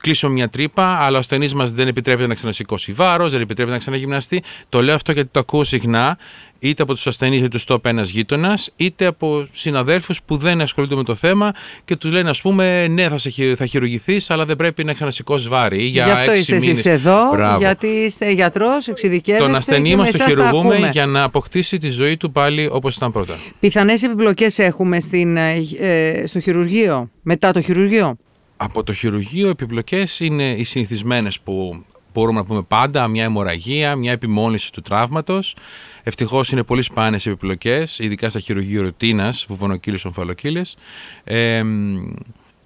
κλείσουμε 0.07 0.33
μια 0.33 0.49
τρύπα, 0.49 0.97
αλλά 0.99 1.15
ο 1.15 1.19
ασθενής 1.19 1.53
μας 1.53 1.71
δεν 1.71 1.87
επιτρέπεται 1.87 2.27
να 2.27 2.33
ξανασηκώσει 2.33 2.91
βάρος, 2.91 3.31
δεν 3.31 3.41
επιτρέπεται 3.41 3.73
να 3.73 3.79
ξαναγυμναστεί. 3.79 4.43
Το 4.69 4.81
λέω 4.81 4.95
αυτό 4.95 5.11
γιατί 5.11 5.29
το 5.31 5.39
ακούω 5.39 5.63
συχνά, 5.63 6.17
είτε 6.59 6.83
από 6.83 6.93
τους 6.93 7.07
ασθενείς 7.07 7.39
είτε 7.39 7.47
τους 7.47 7.63
το 7.63 7.79
ένας 7.83 8.09
γείτονας, 8.09 8.69
είτε 8.75 9.05
από 9.05 9.47
συναδέλφους 9.51 10.21
που 10.25 10.37
δεν 10.37 10.61
ασχολούνται 10.61 10.95
με 10.95 11.03
το 11.03 11.15
θέμα 11.15 11.51
και 11.85 11.95
τους 11.95 12.11
λένε, 12.11 12.29
ας 12.29 12.41
πούμε, 12.41 12.87
ναι, 12.87 13.09
θα, 13.09 13.17
σε, 13.17 13.31
θα 13.55 13.65
χειρουργηθείς, 13.65 14.29
αλλά 14.29 14.45
δεν 14.45 14.55
πρέπει 14.55 14.83
να 14.83 14.93
ξανασηκώσεις 14.93 15.47
βάρη. 15.47 15.83
Για 15.83 16.05
Γι' 16.05 16.11
αυτό 16.11 16.33
είστε 16.33 16.55
εσείς 16.55 16.85
εδώ, 16.85 17.29
Μπράβο. 17.31 17.57
γιατί 17.57 17.87
είστε 17.87 18.31
γιατρός, 18.31 18.87
εξειδικεύεστε. 18.87 19.47
Τον 19.47 19.55
ασθενή 19.55 19.95
μας 19.95 20.11
το 20.11 20.23
χειρουργούμε 20.23 20.89
για 20.91 21.05
να 21.05 21.23
αποκτήσει 21.23 21.77
τη 21.77 21.89
ζωή 21.89 22.17
του 22.17 22.31
πάλι 22.31 22.69
όπως 22.71 22.95
ήταν 22.95 23.11
πρώτα. 23.11 23.35
Πιθανές 23.59 24.03
επιπλοκές 24.03 24.59
έχουμε 24.59 24.99
στην, 24.99 25.37
ε, 25.37 26.23
στο 26.25 26.39
χειρουργείο, 26.39 27.09
μετά 27.21 27.51
το 27.51 27.61
χειρουργείο; 27.61 28.17
Από 28.57 28.83
το 28.83 28.93
χειρουργείο 28.93 29.49
επιπλοκές 29.49 30.19
είναι 30.19 30.51
οι 30.51 30.63
συνηθισμένες 30.63 31.39
που 31.39 31.85
μπορούμε 32.13 32.39
να 32.39 32.45
πούμε 32.45 32.61
πάντα, 32.61 33.07
μια 33.07 33.23
αιμορραγία, 33.23 33.95
μια 33.95 34.11
επιμόλυνση 34.11 34.71
του 34.71 34.81
τραύματος. 34.81 35.55
Ευτυχώς 36.03 36.51
είναι 36.51 36.63
πολύ 36.63 36.81
σπάνιες 36.81 37.25
επιπλοκές, 37.25 37.99
ειδικά 37.99 38.29
στα 38.29 38.39
χειρουργείο 38.39 38.81
ρουτίνας, 38.81 39.45
βουβονοκύλες, 39.47 40.05
ομφαλοκύλες. 40.05 40.75
Ε, 41.23 41.63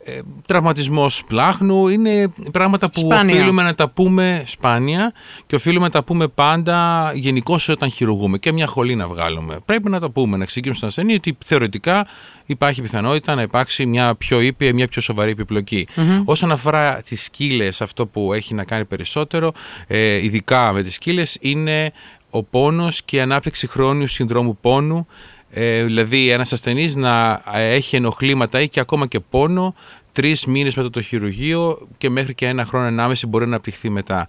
ε, 0.04 0.20
τραυματισμός 0.46 1.24
πλάχνου 1.28 1.88
είναι 1.88 2.34
πράγματα 2.52 2.90
που 2.90 3.00
Σπάνια. 3.00 3.36
οφείλουμε 3.36 3.64
να 3.64 3.76
τα 3.76 3.90
πούμε 3.90 4.44
σπάνια 4.46 5.14
και 5.48 5.56
οφείλουμε 5.56 5.86
να 5.86 5.92
τα 5.92 6.04
πούμε 6.04 6.28
πάντα 6.28 7.12
γενικώ 7.16 7.60
όταν 7.70 7.92
χειρουργούμε 7.92 8.38
και 8.38 8.52
μια 8.52 8.68
χολή 8.68 8.96
να 8.96 9.08
βγάλουμε. 9.08 9.60
Πρέπει 9.66 9.90
να 9.90 10.00
τα 10.00 10.10
πούμε, 10.10 10.38
να 10.38 10.44
εξηγήσουμε 10.44 10.76
στον 10.76 10.88
ασθενή 10.88 11.14
ότι 11.14 11.38
θεωρητικά 11.46 12.08
υπάρχει 12.46 12.82
πιθανότητα 12.82 13.36
να 13.36 13.42
υπάρξει 13.42 13.86
μια 13.86 14.16
πιο 14.16 14.42
ήπια, 14.42 14.74
μια 14.74 14.88
πιο 14.88 15.02
σοβαρή 15.02 15.32
επιπλοκή. 15.32 15.88
Όσον 16.26 16.52
αφορά 16.52 17.02
τις 17.02 17.24
σκύλες, 17.24 17.82
αυτό 17.82 18.06
που 18.06 18.34
έχει 18.34 18.54
να 18.54 18.64
κάνει 18.64 18.86
περισσότερο, 18.86 19.52
ε, 19.88 20.16
ειδικά 20.16 20.72
με 20.74 20.84
τις 20.84 20.94
σκύλες, 20.96 21.38
είναι 21.42 21.92
ο 22.30 22.44
πόνος 22.44 23.02
και 23.04 23.18
η 23.18 23.20
ανάπτυξη 23.20 23.68
χρόνιου 23.68 24.08
συνδρόμου 24.08 24.58
πόνου 24.62 25.08
ε, 25.54 25.84
δηλαδή 25.84 26.30
ένας 26.30 26.54
ασθενής 26.54 26.96
να 26.96 27.42
ε, 27.54 27.74
έχει 27.74 27.96
ενοχλήματα 27.96 28.62
ή 28.62 28.70
και 28.70 28.80
ακόμα 28.80 29.08
και 29.08 29.20
πόνο 29.20 29.76
τρεις 30.12 30.46
μήνες 30.46 30.76
μετά 30.76 30.90
το 30.90 31.02
χειρουργείο 31.02 31.88
και 31.98 32.10
μέχρι 32.10 32.36
και 32.36 32.48
ένα 32.48 32.66
χρόνο 32.66 32.86
ενάμεση 32.86 33.28
μπορεί 33.28 33.44
να 33.44 33.50
αναπτυχθεί 33.50 33.90
μετά. 33.90 34.28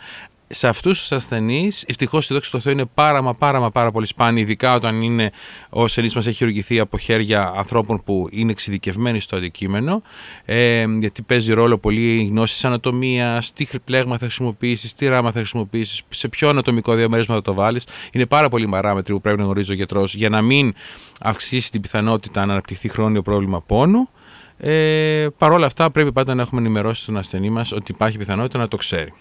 Σε 0.55 0.69
αυτούς 0.69 1.01
τους 1.01 1.13
ασθενείς, 1.13 1.85
ευτυχώς 1.87 2.31
η 2.31 2.35
δόξη 2.35 2.51
του 2.51 2.61
Θεού 2.61 2.73
είναι 2.73 2.85
πάρα 2.95 3.23
μα 3.23 3.35
πάρα 3.35 3.61
μα 3.61 3.71
πάρα 3.71 3.91
πολύ 3.91 4.07
σπάνια, 4.07 4.43
ειδικά 4.43 4.75
όταν 4.75 5.03
είναι 5.03 5.33
ο 5.71 5.83
ασθενής 5.83 6.15
μας 6.15 6.27
έχει 6.27 6.37
χειρουργηθεί 6.37 6.79
από 6.79 6.99
χέρια 6.99 7.53
ανθρώπων 7.57 8.03
που 8.05 8.29
είναι 8.31 8.51
εξειδικευμένοι 8.51 9.21
στο 9.21 9.37
αντικείμενο, 9.37 10.03
ε, 10.45 10.85
γιατί 11.01 11.23
παίζει 11.23 11.53
ρόλο 11.53 11.79
πολύ 11.79 12.21
η 12.21 12.25
γνώση 12.25 12.55
της 12.55 12.65
ανατομίας, 12.65 13.53
τι 13.53 13.67
πλέγμα 13.85 14.13
θα 14.13 14.25
χρησιμοποιήσεις, 14.25 14.95
τι 14.95 15.09
ράμα 15.09 15.31
θα 15.31 15.39
χρησιμοποιήσεις, 15.39 16.03
σε 16.09 16.29
ποιο 16.29 16.49
ανατομικό 16.49 16.95
διαμέρισμα 16.95 17.35
θα 17.35 17.43
το 17.43 17.55
βάλεις. 17.55 17.87
Είναι 18.13 18.27
πάρα 18.27 18.49
πολλοί 18.49 18.69
παράμετροι 18.69 19.13
που 19.13 19.21
πρέπει 19.21 19.39
να 19.39 19.45
γνωρίζει 19.45 19.71
ο 19.71 19.75
γιατρός 19.75 20.15
για 20.15 20.29
να 20.29 20.43
μην 20.43 20.75
αυξήσει 21.21 21.71
την 21.71 21.81
πιθανότητα 21.81 22.47
να 22.47 22.53
αναπτυχθεί 22.53 22.89
χρόνιο 22.89 23.23
πρόβλημα 23.23 23.63
πόνου. 23.63 24.09
Ε, 24.57 25.27
Παρ' 25.39 25.53
όλα 25.53 25.67
αυτά, 25.67 25.91
πρέπει 25.91 26.13
πάντα 26.13 26.35
να 26.35 26.43
έχουμε 26.43 26.61
ενημερώσει 26.61 27.07
τον 27.07 27.17
ασθενή 27.17 27.51
μας 27.51 27.73
ότι 27.73 27.93
υπάρχει 27.93 28.19
πιθανότητα 28.19 28.59
να 28.59 28.69
το 28.69 28.77
ξέρει. 28.77 29.13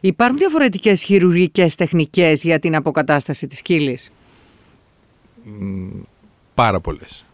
Υπάρχουν 0.00 0.38
διαφορετικές 0.38 1.02
χειρουργικές 1.02 1.74
τεχνικές 1.74 2.42
για 2.42 2.58
την 2.58 2.74
αποκατάσταση 2.74 3.46
της 3.46 3.62
κύλης; 3.62 4.12
Πάρα 6.54 6.80
πολλές. 6.80 7.24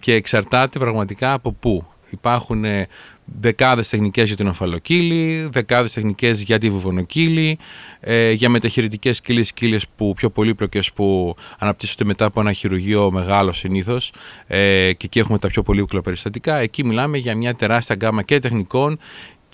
Και 0.00 0.14
εξαρτάται 0.14 0.78
πραγματικά 0.78 1.32
από 1.32 1.52
πού. 1.52 1.86
Υπάρχουν 2.10 2.64
ε, 2.64 2.88
δεκάδες 3.24 3.88
τεχνικές 3.88 4.26
για 4.26 4.36
την 4.36 4.46
ομφαλοκύλη, 4.46 5.48
δεκάδες 5.52 5.92
τεχνικές 5.92 6.42
για 6.42 6.58
τη 6.58 6.70
βουβονοκύλη, 6.70 7.58
ε, 8.00 8.30
για 8.30 8.48
μεταχειρητικές 8.48 9.20
κύλες, 9.20 9.52
κύλες 9.52 9.84
που 9.96 10.12
πιο 10.16 10.30
πολύπλοκες 10.30 10.92
που 10.92 11.36
αναπτύσσονται 11.58 12.04
μετά 12.04 12.24
από 12.24 12.40
ένα 12.40 12.52
χειρουργείο 12.52 13.10
μεγάλο 13.10 13.52
συνήθως 13.52 14.12
ε, 14.46 14.92
και 14.92 15.06
εκεί 15.06 15.18
έχουμε 15.18 15.38
τα 15.38 15.48
πιο 15.48 15.62
πολύπλοκα 15.62 16.02
περιστατικά. 16.02 16.56
Εκεί 16.56 16.84
μιλάμε 16.84 17.18
για 17.18 17.36
μια 17.36 17.54
τεράστια 17.54 17.94
γκάμα 17.94 18.22
και 18.22 18.38
τεχνικών 18.38 18.98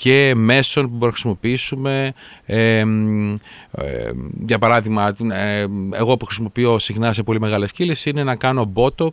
και 0.01 0.33
μέσων 0.35 0.83
που 0.83 0.89
μπορούμε 0.89 1.07
να 1.07 1.13
χρησιμοποιήσουμε. 1.13 2.13
Ε, 2.47 2.79
ε, 2.79 2.85
για 4.47 4.59
παράδειγμα, 4.59 5.15
ε, 5.33 5.67
εγώ 5.93 6.17
που 6.17 6.25
χρησιμοποιώ 6.25 6.79
συχνά 6.79 7.13
σε 7.13 7.23
πολύ 7.23 7.41
μεγάλες 7.41 7.73
κύλες 7.73 8.05
είναι 8.05 8.25
να 8.25 8.37
κάνω 8.37 8.73
botox 8.75 9.13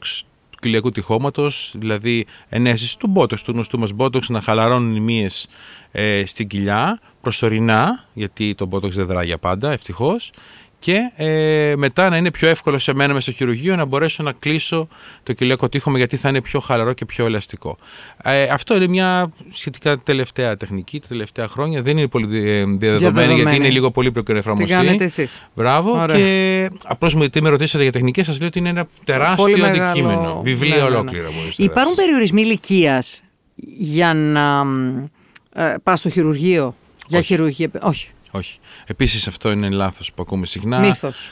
του 0.50 0.58
κοιλιακού 0.62 0.92
τυχώματος, 0.92 1.74
δηλαδή 1.78 2.26
ενέσεις 2.50 2.96
του 2.96 3.14
botox, 3.16 3.40
του 3.40 3.52
γνωστού 3.52 3.80
μας 3.80 3.90
botox, 3.98 4.22
να 4.28 4.42
χαλαρώνουν 4.42 4.96
οι 4.96 5.00
μύες 5.00 5.48
ε, 5.92 6.24
στην 6.26 6.48
κοιλιά, 6.48 7.00
προσωρινά, 7.22 8.06
γιατί 8.14 8.56
το 8.56 8.70
botox 8.72 8.90
δεν 8.90 9.06
δρά 9.06 9.24
για 9.24 9.38
πάντα, 9.38 9.72
ευτυχώς, 9.72 10.32
και 10.80 11.12
ε, 11.16 11.74
μετά 11.78 12.10
να 12.10 12.18
είναι 12.18 12.32
πιο 12.32 12.48
εύκολο 12.48 12.80
σε 12.80 12.94
μένα 12.94 13.14
μέσα 13.14 13.22
στο 13.22 13.32
χειρουργείο 13.32 13.76
να 13.76 13.86
μπορέσω 13.86 14.24
να 14.24 14.32
κλείσω 14.32 14.88
το 15.24 15.34
κοιλιακό 15.34 15.70
τείχομα 15.70 15.98
γιατί 15.98 16.18
θα 16.18 16.30
είναι 16.30 16.42
πιο 16.42 16.60
χαλαρό 16.60 16.94
και 16.94 17.06
πιο 17.06 17.26
ελαστικό. 17.26 17.78
Ε, 18.24 18.44
αυτό 18.44 18.76
είναι 18.76 18.88
μια 18.88 19.32
σχετικά 19.52 19.98
τελευταία 19.98 20.58
τεχνική, 20.58 21.00
τα 21.00 21.08
τελευταία 21.08 21.48
χρόνια. 21.48 21.82
Δεν 21.82 21.98
είναι 21.98 22.08
πολύ 22.08 22.50
ε, 22.50 22.64
διαδεδομένη 22.66 23.34
γιατί 23.34 23.56
είναι 23.56 23.70
λίγο 23.70 23.92
πολύ 23.92 24.12
να 24.28 24.38
εφαρμοστεί. 24.38 24.66
Τι 24.66 24.72
κάνετε 24.74 25.04
εσείς. 25.04 25.42
Μπράβο. 25.56 25.92
Ωραία. 26.02 26.18
Και 26.18 26.70
απλώς 26.84 27.14
μου 27.14 27.30
τι 27.30 27.42
με 27.42 27.50
ρωτήσατε 27.50 27.84
για 27.84 27.92
τεχνικές, 27.92 28.26
σας 28.26 28.38
λέω 28.40 28.48
ότι 28.48 28.60
είναι 28.60 28.70
ένα 28.70 28.88
τεράστιο 29.04 29.36
Πολύ 29.44 29.58
μεγάλο- 29.60 29.84
αντικείμενο. 29.84 30.42
Βιβλία 30.44 30.76
Ναι, 30.76 30.82
ναι, 30.82 30.90
ναι. 30.90 30.96
ολόκληρα 30.96 31.24
μπορείς 31.24 31.58
να 31.58 31.64
Υπάρχουν 31.66 31.76
γράψεις. 31.76 31.96
περιορισμοί 32.06 32.42
ηλικίας 32.42 33.22
για 33.78 34.14
να 34.14 34.64
ε, 35.54 35.76
πας 35.84 36.00
στο 36.00 36.10
χειρουργείο. 36.10 36.76
Για 37.08 37.18
Όχι. 37.20 37.28
χειρουργία. 37.28 37.70
Όχι. 37.82 38.10
Όχι. 38.32 38.60
Επίσης 38.90 39.28
αυτό 39.28 39.52
είναι 39.52 39.70
λάθος 39.70 40.12
που 40.14 40.22
ακούμε 40.22 40.46
συχνά. 40.46 40.80
Μύθος. 40.80 41.32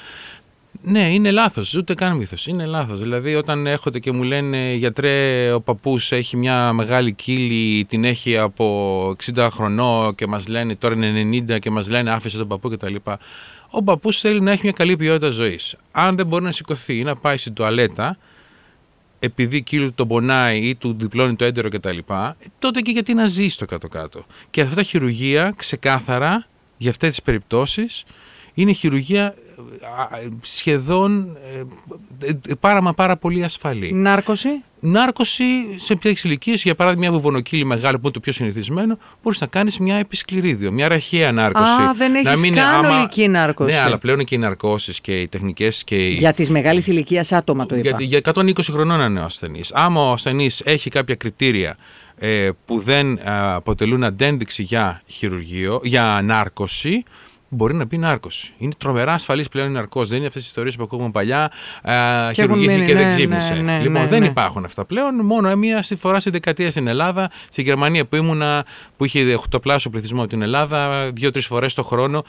Ναι, 0.83 1.13
είναι 1.13 1.31
λάθος. 1.31 1.75
Ούτε 1.75 1.93
καν 1.93 2.17
μύθος. 2.17 2.47
Είναι 2.47 2.65
λάθος. 2.65 3.01
Δηλαδή, 3.01 3.35
όταν 3.35 3.67
έρχονται 3.67 3.99
και 3.99 4.11
μου 4.11 4.23
λένε 4.23 4.73
γιατρέ, 4.73 5.51
ο 5.51 5.61
παππούς 5.61 6.11
έχει 6.11 6.37
μια 6.37 6.73
μεγάλη 6.73 7.13
κύλη, 7.13 7.85
την 7.85 8.03
έχει 8.03 8.37
από 8.37 9.15
60 9.35 9.47
χρονών 9.51 10.15
και 10.15 10.27
μας 10.27 10.47
λένε 10.47 10.75
τώρα 10.75 10.95
είναι 10.95 11.43
90 11.55 11.59
και 11.59 11.69
μας 11.69 11.89
λένε 11.89 12.11
άφησε 12.11 12.37
τον 12.37 12.47
παππού 12.47 12.69
κτλ. 12.69 12.95
Ο 13.69 13.83
παππούς 13.83 14.19
θέλει 14.19 14.41
να 14.41 14.51
έχει 14.51 14.61
μια 14.63 14.71
καλή 14.71 14.97
ποιότητα 14.97 15.29
ζωής. 15.29 15.75
Αν 15.91 16.15
δεν 16.15 16.27
μπορεί 16.27 16.43
να 16.43 16.51
σηκωθεί 16.51 16.97
ή 16.97 17.03
να 17.03 17.15
πάει 17.15 17.37
στην 17.37 17.53
τουαλέτα, 17.53 18.17
επειδή 19.19 19.61
κύλου 19.61 19.93
τον 19.93 20.07
πονάει 20.07 20.59
ή 20.59 20.75
του 20.75 20.95
διπλώνει 20.99 21.35
το 21.35 21.45
έντερο 21.45 21.69
κτλ., 21.69 21.97
τότε 22.59 22.81
και 22.81 22.91
γιατί 22.91 23.13
να 23.13 23.27
ζει 23.27 23.47
στο 23.47 23.65
κάτω-κάτω. 23.65 24.25
Και 24.49 24.61
αυτά 24.61 24.75
τα 24.75 24.83
χειρουργία 24.83 25.53
ξεκάθαρα 25.57 26.47
για 26.77 26.89
αυτές 26.89 27.09
τις 27.09 27.21
περιπτώσεις 27.21 28.03
είναι 28.53 28.71
χειρουργία 28.71 29.35
ε, 29.81 29.85
α, 29.85 30.19
σχεδόν 30.41 31.37
ε, 32.25 32.29
ε, 32.29 32.53
πάρα 32.59 32.81
μα 32.81 32.93
πάρα 32.93 33.17
πολύ 33.17 33.43
ασφαλή. 33.43 33.91
Νάρκωση; 33.93 34.49
Νάρκωση 34.79 35.43
σε 35.79 35.95
ποιες 35.95 36.23
ηλικίες, 36.23 36.61
για 36.61 36.75
παράδειγμα, 36.75 37.07
μια 37.07 37.17
βουβονοκύλη 37.17 37.65
μεγάλη 37.65 37.95
που 37.95 38.01
είναι 38.03 38.11
το 38.13 38.19
πιο 38.19 38.33
συνηθισμένο, 38.33 38.97
μπορείς 39.23 39.39
να 39.41 39.47
κάνεις 39.47 39.77
μια 39.79 39.95
επισκληρίδιο, 39.95 40.71
μια 40.71 40.87
ραχαία 40.87 41.31
νάρκωση. 41.31 41.65
Α, 41.65 41.93
δεν 41.97 42.11
Να 42.11 42.19
έχεις 42.19 42.41
μην- 42.41 42.53
καν 42.53 42.85
άμα- 42.85 42.97
ολική 42.97 43.27
νάρκωση. 43.27 43.75
Ναι, 43.75 43.81
αλλά 43.81 43.97
πλέον 43.97 44.23
και 44.23 44.35
οι 44.35 44.37
ναρκώσεις 44.37 45.01
και 45.01 45.19
οι 45.21 45.27
τεχνικές 45.27 45.83
και 45.83 46.07
οι. 46.07 46.11
Για 46.11 46.33
τις 46.33 46.49
μεγάλη 46.49 46.83
ηλικία 46.87 47.25
άτομα 47.31 47.65
το 47.65 47.75
είπα. 47.75 47.83
Γιατί 47.87 48.03
για 48.03 48.17
120 48.17 48.71
χρονών 48.71 48.99
είναι 49.09 49.19
ο 49.19 49.23
ασθενής. 49.23 49.71
Άμα 49.73 50.09
ο 50.09 50.11
ασθενής 50.11 50.61
έχει 50.65 50.89
κάποια 50.89 51.15
κριτήρια 51.15 51.69
ε, 51.69 51.75
που 52.65 52.79
δεν 52.79 53.19
α, 53.29 53.53
αποτελούν 53.55 54.03
αντένδειξη 54.03 54.63
για 54.63 55.01
χειρουργείο, 55.07 55.79
για 55.83 56.21
νάρκωση, 56.23 57.03
μπορεί 57.49 57.73
να 57.73 57.85
μπει 57.85 57.97
νάρκωση. 57.97 58.53
Είναι 58.57 58.73
τρομερά 58.77 59.13
ασφαλής 59.13 59.49
πλέον 59.49 59.67
η 59.67 59.71
ναρκώση. 59.71 60.07
Δεν 60.09 60.17
είναι 60.17 60.27
αυτές 60.27 60.41
τι 60.41 60.47
ιστορίες 60.47 60.75
που 60.75 60.83
ακούμε 60.83 61.11
παλιά. 61.11 61.43
Α, 61.43 61.51
Και 61.81 61.91
έχουν 61.91 62.33
χειρουργήθηκε 62.33 62.73
μείνει, 62.75 62.85
και 62.85 62.93
δεν 62.93 63.07
ναι, 63.07 63.13
ξύπνησε. 63.13 63.53
ναι, 63.53 63.61
ναι, 63.61 63.79
λοιπόν, 63.79 64.01
ναι, 64.01 64.07
δεν 64.07 64.19
ναι. 64.19 64.25
υπάρχουν 64.25 64.65
αυτά 64.65 64.85
πλέον. 64.85 65.15
Μόνο 65.25 65.55
μία 65.55 65.81
στη 65.83 65.95
φορά 65.95 66.19
στη 66.19 66.29
δεκαετία 66.29 66.71
στην 66.71 66.87
Ελλάδα, 66.87 67.31
στη 67.49 67.61
Γερμανία 67.61 68.05
που 68.05 68.15
ήμουνα, 68.15 68.65
που 68.97 69.05
είχε 69.05 69.33
οχτωπλάσιο 69.33 69.89
πληθυσμό 69.91 70.19
από 70.21 70.29
την 70.29 70.41
Ελλάδα, 70.41 71.09
δύο-τρεις 71.13 71.45
φορές 71.45 71.73
το 71.73 71.83
χρόνο. 71.83 72.23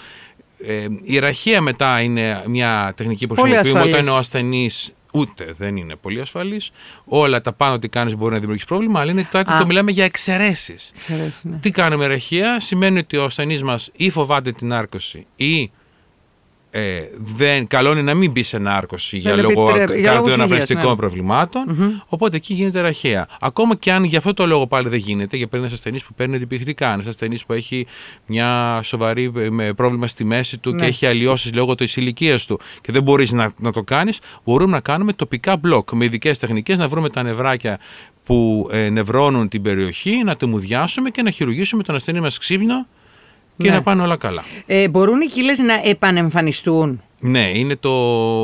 Ε, 0.58 0.86
η 1.02 1.18
ραχεία 1.18 1.60
μετά 1.60 2.00
είναι 2.00 2.42
μια 2.46 2.92
τεχνική 2.96 3.26
που 3.26 3.34
Πολύ 3.34 3.54
χρησιμοποιούμε 3.54 3.88
όταν 3.88 4.00
ασφαλής. 4.00 4.06
είναι 4.06 4.16
ο 4.16 4.18
ασθενής 4.18 4.92
ούτε 5.16 5.54
δεν 5.58 5.76
είναι 5.76 5.96
πολύ 5.96 6.20
ασφαλής. 6.20 6.70
Όλα 7.04 7.40
τα 7.40 7.52
πάνω 7.52 7.74
ότι 7.74 7.88
κάνεις 7.88 8.16
μπορεί 8.16 8.32
να 8.32 8.38
δημιουργήσει 8.38 8.66
πρόβλημα, 8.66 9.00
αλλά 9.00 9.10
είναι 9.10 9.28
κάτι 9.30 9.52
Α. 9.52 9.58
το 9.58 9.66
μιλάμε 9.66 9.90
για 9.90 10.04
εξαιρέσεις. 10.04 10.92
Ξέρεις, 10.96 11.40
ναι. 11.44 11.56
Τι 11.56 11.70
κάνουμε 11.70 12.06
ραχεία, 12.06 12.60
σημαίνει 12.60 12.98
ότι 12.98 13.16
ο 13.16 13.24
ασθενής 13.24 13.62
μας 13.62 13.90
ή 13.96 14.10
φοβάται 14.10 14.52
την 14.52 14.72
άρκωση 14.72 15.26
ή 15.36 15.70
ε, 16.78 17.00
δεν, 17.36 17.66
καλό 17.66 17.90
είναι 17.92 18.02
να 18.02 18.14
μην 18.14 18.30
μπει 18.30 18.42
σε 18.42 18.58
νάρκωση 18.58 19.18
για 19.18 19.34
Δεν 19.34 19.44
λόγω 19.44 19.68
επιτρέπει- 19.68 20.00
για 20.00 20.12
λόγους 20.12 20.28
καρδιοαναπνευστικών 20.28 20.82
υγείας, 20.82 20.96
ναι. 20.96 21.00
προβλημάτων. 21.06 22.02
Οπότε 22.08 22.36
εκεί 22.36 22.54
γίνεται 22.54 22.80
ραχαία. 22.80 23.28
Ακόμα 23.40 23.74
και 23.76 23.92
αν 23.92 24.04
για 24.04 24.18
αυτό 24.18 24.34
το 24.34 24.46
λόγο 24.46 24.66
πάλι 24.66 24.88
δεν 24.88 24.98
γίνεται, 24.98 25.36
γιατί 25.36 25.50
παίρνει 25.50 25.66
ένας 25.66 25.78
ασθενής 25.78 26.04
που 26.04 26.14
παίρνει 26.14 26.36
αντιπιχτικά, 26.36 26.92
ένας 26.92 27.06
ασθενής 27.06 27.44
που 27.44 27.52
έχει 27.52 27.86
μια 28.26 28.80
σοβαρή 28.82 29.32
ε, 29.36 29.50
με 29.50 29.72
πρόβλημα 29.72 30.06
στη 30.06 30.24
μέση 30.24 30.58
του 30.58 30.70
Ναι. 30.72 30.80
και 30.80 30.86
έχει 30.86 31.06
αλλοιώσεις 31.06 31.54
λόγω 31.54 31.74
της 31.74 31.96
ηλικίας 31.96 32.44
του 32.46 32.60
και 32.80 32.92
δεν 32.92 33.02
μπορείς 33.02 33.32
να, 33.32 33.52
να 33.60 33.72
το 33.72 33.82
κάνεις, 33.82 34.18
μπορούμε 34.44 34.70
να 34.72 34.80
κάνουμε 34.80 35.12
τοπικά 35.12 35.56
μπλοκ 35.56 35.92
με 35.92 36.04
ειδικές 36.04 36.38
τεχνικές, 36.38 36.78
να 36.78 36.88
βρούμε 36.88 37.10
τα 37.10 37.22
νευράκια 37.22 37.78
που 38.24 38.68
ε, 38.72 38.88
νευρώνουν 38.88 39.48
την 39.48 39.62
περιοχή, 39.62 40.22
να 40.24 40.36
το 40.36 40.48
μουδιάσουμε 40.48 41.10
και 41.10 41.22
να 41.22 41.30
χειρουργήσουμε 41.30 41.82
τον 41.82 41.94
ασθενή 41.94 42.20
μας 42.20 42.38
ξύπνο 42.38 42.86
και 43.56 43.68
Ναι. 43.68 43.74
να 43.74 43.82
πάνε 43.82 44.02
όλα 44.02 44.16
καλά. 44.16 44.44
Ε, 44.66 44.88
μπορούν 44.88 45.20
οι 45.20 45.26
κύλες 45.26 45.58
να 45.58 45.74
επανεμφανιστούν; 45.84 47.02
Ναι, 47.20 47.58
είναι 47.58 47.76
το, 47.76 47.90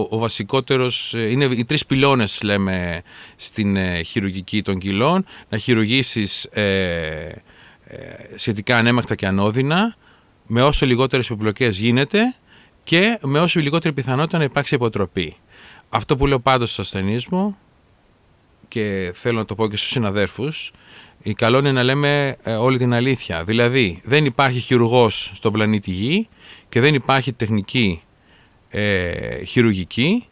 ο 0.01 0.19
βασικότερος, 0.19 1.15
ε, 1.15 1.31
είναι 1.31 1.45
οι 1.45 1.65
τρεις 1.65 1.87
πυλώνες 1.87 2.43
λέμε 2.43 3.03
στην 3.37 3.77
ε, 3.77 4.03
χειρουργική 4.03 4.63
των 4.63 4.79
κοιλών, 4.79 5.25
να 5.49 5.59
χειρουργήσεις 5.59 6.45
ε, 6.45 7.43
ε, 7.85 7.99
σχετικά 8.37 8.77
ανέμακτα 8.77 9.15
και 9.15 9.27
ανώδυνα, 9.27 9.97
με 10.47 10.63
όσο 10.63 10.87
λιγότερες 10.87 11.31
επιπλοκές 11.31 11.79
γίνεται 11.79 12.35
και 12.83 13.19
με 13.23 13.41
όσο 13.41 13.61
λιγότερη 13.61 13.95
πιθανότητα 13.95 14.39
να 14.39 14.45
υπάρξει 14.45 14.75
υποτροπή. 14.75 15.37
Αυτό 15.89 16.17
που 16.17 16.27
λέω 16.27 16.39
πάντως 16.41 16.73
στους 16.73 16.85
ασθενείς 16.85 17.27
μου 17.27 17.57
και 18.69 19.13
θέλω 19.15 19.39
να 19.39 19.45
το 19.45 19.55
πω 19.55 19.69
και 19.69 19.77
στους 19.77 19.89
συναδέρφους, 19.89 20.73
η 21.23 21.35
καλό 21.35 21.59
είναι 21.59 21.73
να 21.73 21.83
λέμε 21.83 22.37
ε, 22.43 22.53
όλη 22.53 22.79
την 22.79 22.95
αλήθεια. 22.95 23.45
Δηλαδή, 23.45 24.01
δεν 24.05 24.25
υπάρχει 24.25 24.61
χειρουργός 24.61 25.31
στον 25.35 25.53
πλανήτη 25.53 25.91
Γη 25.91 26.29
και 26.69 26.81
δεν 26.81 26.95
υπάρχει 26.95 27.33
τεχνική 27.33 28.03
ε, 28.69 29.45
χειρουργική 29.45 30.27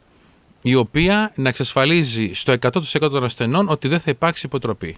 η 0.62 0.74
οποία 0.74 1.32
να 1.34 1.48
εξασφαλίζει 1.48 2.30
στο 2.34 2.54
100% 2.60 2.80
των 3.00 3.24
ασθενών 3.24 3.68
ότι 3.68 3.88
δεν 3.88 4.00
θα 4.00 4.10
υπάρξει 4.10 4.46
υποτροπή. 4.46 4.96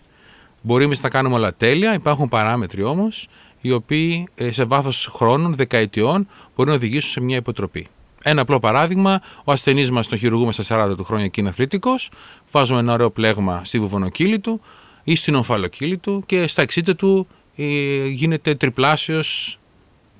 Μπορεί 0.62 0.84
εμείς 0.84 1.02
να 1.02 1.08
κάνουμε 1.08 1.34
όλα 1.34 1.54
τέλεια, 1.54 1.94
υπάρχουν 1.94 2.28
παράμετροι 2.28 2.82
όμως 2.82 3.28
οι 3.60 3.72
οποίοι 3.72 4.28
ε, 4.34 4.50
σε 4.50 4.64
βάθος 4.64 5.08
χρόνων, 5.12 5.54
δεκαετιών 5.54 6.28
μπορεί 6.56 6.68
να 6.68 6.74
οδηγήσουν 6.74 7.10
σε 7.10 7.20
μια 7.20 7.36
υποτροπή. 7.36 7.86
Ένα 8.22 8.40
απλό 8.40 8.60
παράδειγμα, 8.60 9.20
ο 9.44 9.52
ασθενής 9.52 9.90
μας 9.90 10.08
τον 10.08 10.18
χειρουργούμε 10.18 10.52
στα 10.52 10.90
40 10.90 10.96
του 10.96 11.04
χρόνια 11.04 11.26
και 11.26 11.40
είναι 11.40 11.50
αθλητικός, 11.50 12.10
βάζουμε 12.50 12.78
ένα 12.78 12.92
ωραίο 12.92 13.10
πλέγμα 13.10 13.62
στη 13.64 13.78
βουβονοκύλη 13.78 14.38
του 14.38 14.60
ή 15.04 15.14
στην 15.16 15.34
ομφαλοκύλη 15.34 15.96
του 15.98 16.22
και 16.26 16.46
στα 16.46 16.64
60 16.74 16.96
του 16.96 17.26
ε, 17.56 17.64
γίνεται 18.06 18.54
τριπλάσιος 18.54 19.58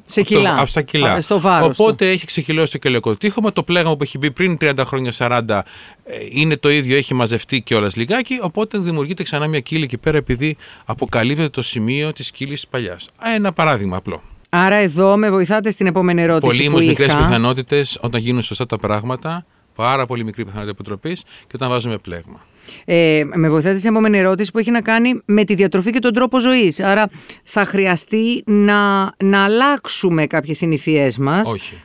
Σε 0.05 0.21
από 0.21 0.29
το- 0.29 0.35
κιλά. 0.37 0.57
από 0.59 0.67
στα 0.67 0.83
κιλά. 0.83 1.13
Α, 1.13 1.21
Στο 1.21 1.41
βάρος 1.41 1.77
του. 1.77 1.85
Οπότε 1.85 2.11
έχει 2.11 2.27
ξεχυλώσει 2.27 2.73
το 2.73 2.79
κελεκοτύχωμα. 2.79 3.53
Το 3.53 3.63
πλέγμα 3.63 3.97
που 3.97 4.03
έχει 4.03 4.19
μπει 4.19 4.31
πριν 4.31 4.57
30 4.61 4.73
χρόνια, 4.85 5.13
40, 5.13 5.65
ε, 6.05 6.15
είναι 6.31 6.57
το 6.57 6.71
ίδιο, 6.71 6.97
έχει 6.97 7.15
μαζευτεί 7.15 7.61
κιόλας 7.61 7.97
λιγάκι. 7.97 8.39
Οπότε 8.43 8.79
δημιουργείται 8.79 9.23
ξανά 9.23 9.47
μια 9.47 9.61
κύλη 9.61 9.85
εκεί 9.85 9.99
πέρα, 9.99 10.17
επειδή 10.17 10.57
αποκαλύπτεται 10.85 11.49
το 11.49 11.63
σημείο 11.63 12.13
της 12.13 12.31
κύλης 12.31 12.67
παλιάς. 12.69 13.09
Ένα 13.35 13.53
παράδειγμα 13.53 13.97
απλό. 13.97 14.23
Άρα 14.49 14.77
εδώ 14.77 15.17
με 15.17 15.31
βοηθάτε 15.31 15.71
στην 15.71 15.87
επόμενη 15.87 16.23
ερώτηση 16.23 16.57
Πολύ 16.57 16.69
που 16.69 16.75
όμως 16.77 16.87
μικρές 16.89 17.07
είχα. 17.07 17.17
πιθανότητες 17.17 17.99
όταν 18.01 18.21
γίνουν 18.21 18.43
σωστά 18.43 18.67
τα 18.67 18.77
πράγματα. 18.77 19.47
Πάρα 19.75 20.07
πολύ 20.07 20.25
μικρή 20.25 20.45
πιθανότητα 20.45 20.73
επιτροπής 20.73 21.23
και 21.23 21.53
όταν 21.55 21.69
βάζουμε 21.69 21.99
πλέγμα. 21.99 22.41
Ε, 22.85 23.25
με 23.35 23.49
βοηθάτε 23.49 23.77
στην 23.79 23.91
επόμενη 23.91 24.19
ερώτηση 24.19 24.51
που 24.51 24.59
έχει 24.59 24.71
να 24.71 24.81
κάνει 24.81 25.21
με 25.25 25.45
τη 25.45 25.55
διατροφή 25.55 25.91
και 25.91 25.99
τον 25.99 26.13
τρόπο 26.13 26.41
ζωής. 26.41 26.81
Άρα 26.81 27.11
θα 27.43 27.65
χρειαστεί 27.65 28.43
να, 28.47 29.13
να 29.25 29.45
αλλάξουμε 29.45 30.27
κάποιες 30.27 30.57
συνήθειές 30.57 31.19
μας 31.19 31.53
Όχι. 31.53 31.81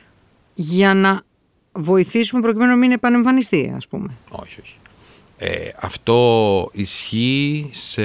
για 0.54 0.94
να 0.94 1.22
βοηθήσουμε 1.72 2.42
προκειμένου 2.42 2.70
να 2.70 2.76
μην 2.76 2.90
επανεμφανιστεί, 2.90 3.72
ας 3.76 3.88
πούμε. 3.88 4.08
Όχι, 4.28 4.60
όχι. 4.60 4.74
Ε, 5.36 5.70
αυτό 5.80 6.70
ισχύει 6.72 7.68
σε 7.72 8.02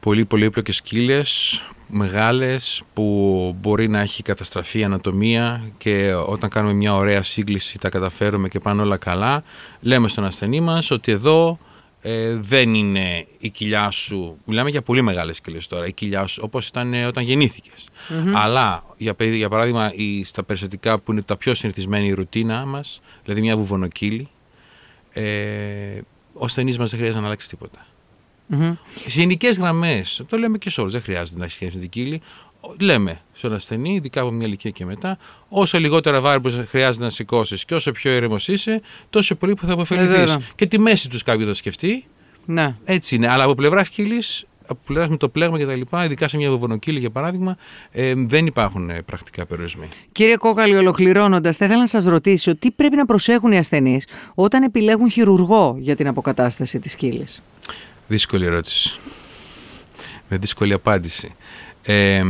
πολύ 0.00 0.24
πολύπλοκες 0.24 0.82
κύλες 0.82 1.62
μεγάλες 1.88 2.82
που 2.92 3.56
μπορεί 3.60 3.88
να 3.88 4.00
έχει 4.00 4.22
καταστραφεί 4.22 4.78
η 4.78 4.84
ανατομία 4.84 5.70
και 5.78 6.14
όταν 6.14 6.50
κάνουμε 6.50 6.74
μια 6.74 6.94
ωραία 6.94 7.22
σύγκληση 7.22 7.78
τα 7.78 7.88
καταφέρουμε 7.88 8.48
και 8.48 8.58
πάνε 8.60 8.82
όλα 8.82 8.96
καλά. 8.96 9.42
Λέμε 9.80 10.08
στον 10.08 10.24
ασθενή 10.24 10.60
μας 10.60 10.90
ότι 10.90 11.12
εδώ 11.12 11.58
ε, 12.00 12.34
δεν 12.36 12.74
είναι 12.74 13.26
η 13.38 13.50
κοιλιά 13.50 13.90
σου. 13.90 14.36
Μιλάμε 14.44 14.70
για 14.70 14.82
πολύ 14.82 15.02
μεγάλες 15.02 15.40
κύλες 15.40 15.66
τώρα. 15.66 15.86
Η 15.86 15.92
κοιλιά 15.92 16.26
σου 16.26 16.40
όπως 16.44 16.66
ήταν 16.68 16.94
ε, 16.94 17.06
όταν 17.06 17.24
γεννήθηκες. 17.24 17.88
Αλλά 18.34 18.82
για, 18.96 19.14
παιδι- 19.14 19.36
για 19.36 19.48
παράδειγμα 19.48 19.92
η, 19.94 20.24
στα 20.24 20.42
περιστατικά 20.42 20.98
που 20.98 21.12
είναι 21.12 21.22
τα 21.22 21.36
πιο 21.36 21.54
συνηθισμένη 21.54 22.06
η 22.06 22.12
ρουτίνα 22.12 22.64
μας 22.66 23.00
δηλαδή 23.24 23.40
μια 23.40 23.56
βουβονοκύλη 23.56 24.28
ε, 25.10 25.22
ο 26.32 26.44
ασθενής 26.44 26.78
μας 26.78 26.88
δεν 26.90 26.98
χρειάζεται 26.98 27.20
να 27.20 27.26
αλλάξει 27.26 27.48
τίποτα. 27.48 27.86
Μμμ. 28.50 28.74
Σε 28.94 29.20
γενικές 29.20 29.58
γραμμές, 29.58 30.22
το 30.28 30.38
λέμε 30.38 30.58
και 30.58 30.70
σε 30.70 30.80
όλους, 30.80 30.92
δεν 30.92 31.02
χρειάζεται 31.02 31.38
να 31.40 31.48
σχέσει 31.48 31.78
την 31.78 31.88
κύλη. 31.88 32.20
Λέμε 32.80 33.20
στον 33.32 33.54
ασθενή, 33.54 33.94
ειδικά 33.94 34.20
από 34.20 34.30
μια 34.30 34.46
ηλικία 34.46 34.70
και 34.70 34.84
μετά, 34.84 35.18
όσο 35.48 35.78
λιγότερα 35.78 36.20
βάρη 36.20 36.40
που 36.40 36.64
χρειάζεται 36.68 37.04
να 37.04 37.10
σηκώσεις 37.10 37.64
και 37.64 37.74
όσο 37.74 37.92
πιο 37.92 38.12
ήρεμο 38.12 38.36
είσαι, 38.46 38.80
τόσο 39.10 39.34
πολύ 39.34 39.54
που 39.54 39.64
θα 39.64 39.70
Ε, 39.70 39.72
αποφεληθεί. 39.72 40.08
βέβαια. 40.08 40.40
και 40.54 40.66
τη 40.66 40.78
μέση 40.78 41.08
τους 41.08 41.22
κάποιος 41.22 41.48
θα 41.48 41.54
σκεφτεί. 41.54 42.04
Ναι. 42.44 42.74
Έτσι 42.84 43.14
είναι. 43.14 43.28
Αλλά 43.28 43.44
από 43.44 43.54
πλευράς 43.54 43.88
κύλης, 43.88 44.46
από 44.66 44.80
πλευράς 44.86 45.08
με 45.10 45.16
το 45.16 45.28
πλέγμα 45.28 45.58
κτλ., 45.58 45.96
ειδικά 46.04 46.28
σε 46.28 46.36
μια 46.36 46.50
βοβονοκύλη 46.50 46.98
για 46.98 47.10
παράδειγμα, 47.10 47.56
ε, 47.90 48.12
δεν 48.16 48.46
υπάρχουν 48.46 48.90
ε, 48.90 49.02
πρακτικά 49.02 49.46
περιορισμοί. 49.46 49.88
Κύριε 50.12 50.36
Κόκαλη, 50.36 50.76
ολοκληρώνοντας, 50.76 51.56
θα 51.56 51.64
ήθελα 51.64 51.80
να 51.80 51.86
σας 51.86 52.04
ρωτήσω 52.04 52.56
τι 52.56 52.70
πρέπει 52.70 52.96
να 52.96 53.06
προσέχουν 53.06 53.52
οι 53.52 53.58
ασθενείς 53.58 54.06
όταν 54.34 54.62
επιλέγουν 54.62 55.10
χειρουργό 55.10 55.76
για 55.78 55.96
την 55.96 56.06
αποκατάσταση 56.08 56.78
της 56.78 56.94
κύλης. 56.94 57.42
Δύσκολη 58.08 58.44
ερώτηση. 58.44 58.98
Με 60.28 60.36
δύσκολη 60.36 60.72
απάντηση. 60.72 61.34
Ε, 61.82 62.24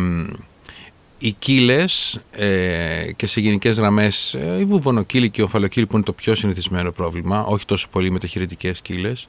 οι 1.19 1.33
κύλες 1.33 2.21
ε, 2.31 3.13
και 3.17 3.27
σε 3.27 3.41
γενικές 3.41 3.77
γραμμές 3.77 4.35
ε, 4.35 4.57
η 4.59 4.65
βουβονοκύλη 4.65 5.31
και 5.31 5.41
η 5.41 5.45
ομφαλοκύλη 5.45 5.87
που 5.87 5.97
είναι 5.97 6.05
το 6.05 6.13
πιο 6.13 6.35
συνηθισμένο 6.35 6.93
πρόβλημα, 6.93 7.45
όχι 7.45 7.65
τόσο 7.65 7.89
πολύ 7.91 8.11
με 8.11 8.19
τα 8.19 8.27
χειρητικές 8.27 8.81
κύλες, 8.81 9.27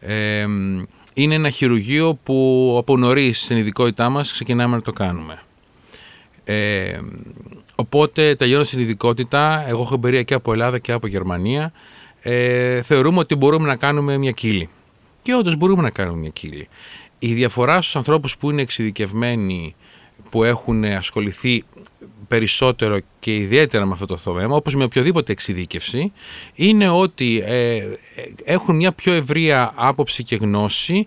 ε, 0.00 0.46
είναι 1.14 1.34
ένα 1.34 1.50
χειρουργείο 1.50 2.18
που 2.22 2.74
από 2.78 2.96
νωρίς 2.96 3.42
στην 3.42 3.56
ειδικότητά 3.56 4.08
μας 4.08 4.32
ξεκινάμε 4.32 4.76
να 4.76 4.82
το 4.82 4.92
κάνουμε. 4.92 5.42
Ε, 6.44 6.98
οπότε 7.74 8.34
τελειώνω 8.34 8.64
στην 8.64 8.80
ειδικότητα, 8.80 9.64
εγώ 9.68 9.82
έχω 9.82 9.94
εμπειρία 9.94 10.22
και 10.22 10.34
από 10.34 10.52
Ελλάδα 10.52 10.78
και 10.78 10.92
από 10.92 11.06
Γερμανία, 11.06 11.72
ε, 12.22 12.82
θεωρούμε 12.82 13.18
ότι 13.18 13.34
μπορούμε 13.34 13.66
να 13.66 13.76
κάνουμε 13.76 14.16
μια 14.16 14.30
κύλη. 14.30 14.68
Και 15.30 15.36
όντως 15.36 15.56
μπορούμε 15.56 15.82
να 15.82 15.90
κάνουμε 15.90 16.18
μια 16.18 16.28
κύλη. 16.28 16.68
Η 17.18 17.34
διαφορά 17.34 17.80
στους 17.80 17.96
ανθρώπους 17.96 18.36
που 18.36 18.50
είναι 18.50 18.62
εξειδικευμένοι, 18.62 19.74
που 20.30 20.44
έχουν 20.44 20.84
ασχοληθεί 20.84 21.64
περισσότερο 22.28 22.98
και 23.18 23.36
ιδιαίτερα 23.36 23.86
με 23.86 23.92
αυτό 23.92 24.06
το 24.06 24.16
θέμα, 24.16 24.56
όπως 24.56 24.74
με 24.74 24.84
οποιοδήποτε 24.84 25.32
εξειδίκευση, 25.32 26.12
είναι 26.54 26.88
ότι 26.88 27.42
ε, 27.46 27.76
ε, 27.76 27.84
έχουν 28.44 28.76
μια 28.76 28.92
πιο 28.92 29.12
ευρεία 29.12 29.72
άποψη 29.74 30.22
και 30.22 30.36
γνώση 30.36 31.06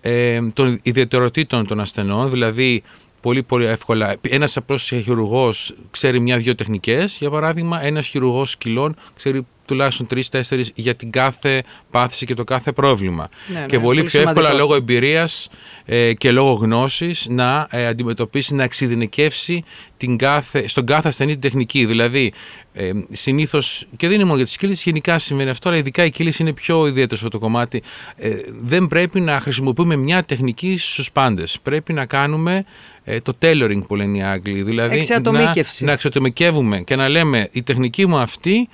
ε, 0.00 0.40
των 0.52 0.80
ιδιαιτεροτήτων 0.82 1.66
των 1.66 1.80
ασθενών, 1.80 2.30
δηλαδή 2.30 2.82
πολύ 3.22 3.42
πολύ 3.42 3.66
εύκολα. 3.66 4.16
Ένας 4.28 4.56
απλός 4.56 4.82
χειρουργός 4.82 5.74
ξέρει 5.90 6.20
μια-δυο 6.20 6.54
τεχνικές, 6.54 7.16
για 7.20 7.30
παράδειγμα, 7.30 7.84
ένας 7.84 8.06
χειρουργός 8.06 8.50
σκυλών 8.50 8.96
ξέρει 9.16 9.46
τουλάχιστον 9.64 10.06
τρει-τέσσερι 10.06 10.64
για 10.74 10.94
την 10.94 11.10
κάθε 11.10 11.62
πάθηση 11.90 12.26
και 12.26 12.34
το 12.34 12.44
κάθε 12.44 12.72
πρόβλημα. 12.72 13.28
Ναι, 13.46 13.58
ναι, 13.58 13.66
και 13.66 13.78
πολύ, 13.78 13.98
πολύ 13.98 14.02
πιο 14.02 14.20
εύκολα 14.20 14.34
σημαντικός. 14.34 14.60
λόγω 14.60 14.74
εμπειρίας 14.74 15.48
ε, 15.84 16.14
και 16.14 16.32
λόγω 16.32 16.52
γνώσης 16.52 17.26
να 17.28 17.66
ε, 17.70 17.86
αντιμετωπίσει, 17.86 18.54
να 18.54 18.62
εξειδικεύσει 18.62 19.64
την 19.96 20.16
κάθε, 20.16 20.68
στον 20.68 20.86
κάθε 20.86 21.08
ασθενή 21.08 21.32
την 21.32 21.40
τεχνική. 21.40 21.86
Δηλαδή, 21.86 22.32
ε, 22.72 22.90
συνήθως, 23.10 23.86
και 23.96 24.06
δεν 24.06 24.14
είναι 24.14 24.24
μόνο 24.24 24.36
για 24.36 24.44
τις 24.44 24.56
κύλες, 24.56 24.82
γενικά 24.82 25.18
συμβαίνει 25.18 25.50
αυτό, 25.50 25.68
αλλά 25.68 25.78
ειδικά 25.78 26.04
οι 26.04 26.10
κύλες 26.10 26.38
είναι 26.38 26.52
πιο 26.52 26.86
ιδιαίτερες 26.86 27.18
σε 27.18 27.24
αυτό 27.24 27.38
το 27.38 27.38
κομμάτι. 27.38 27.82
Ε, 28.16 28.34
δεν 28.62 28.86
πρέπει 28.86 29.20
να 29.20 29.40
χρησιμοποιούμε 29.40 29.96
μια 29.96 30.24
τεχνική 30.24 30.78
στους 30.78 31.12
πάντες. 31.12 31.58
Πρέπει 31.62 31.92
να 31.92 32.06
κάνουμε 32.06 32.64
ε, 33.04 33.20
το 33.20 33.36
tailoring 33.42 33.82
που 33.86 33.96
λένε 33.96 34.18
οι 34.18 34.22
Άγγλοι. 34.22 34.62
Δηλαδή, 34.62 34.98
Εξατομίκευση. 34.98 35.82
να, 35.84 35.86
να 35.86 35.92
εξατομικεύουμε 35.92 36.80
και 36.80 36.96
να 36.96 37.08
λέμε 37.08 37.48
η 37.52 37.62
τεχνική 37.62 38.06
μου 38.06 38.16
αυτή 38.16 38.68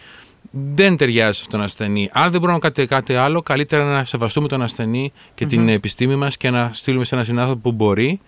δεν 0.50 0.96
ταιριάζει 0.96 1.42
στον 1.42 1.62
ασθενή. 1.62 2.10
Αν 2.12 2.30
δεν 2.30 2.40
μπορούμε 2.40 2.58
να 2.62 2.70
κάνουμε 2.70 2.94
κάτι 2.94 3.14
άλλο, 3.14 3.42
καλύτερα 3.42 3.84
να 3.84 4.04
σεβαστούμε 4.04 4.48
τον 4.48 4.62
ασθενή 4.62 5.12
και 5.34 5.46
την 5.46 5.68
επιστήμη 5.68 6.16
μας 6.16 6.36
και 6.36 6.50
να 6.50 6.70
στείλουμε 6.74 7.04
σε 7.04 7.14
έναν 7.14 7.26
συνάνθρωπο 7.26 7.60
που 7.60 7.72
μπορεί. 7.72 8.20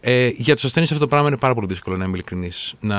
Ε, 0.00 0.28
για 0.28 0.54
τους 0.54 0.64
ασθενείς 0.64 0.90
αυτό 0.90 1.02
το 1.02 1.10
πράγμα 1.10 1.28
είναι 1.28 1.36
πάρα 1.36 1.54
πολύ 1.54 1.66
δύσκολο 1.66 1.96
να 1.96 2.04
είμαι 2.04 2.12
ειλικρινής. 2.12 2.74
Να... 2.80 2.98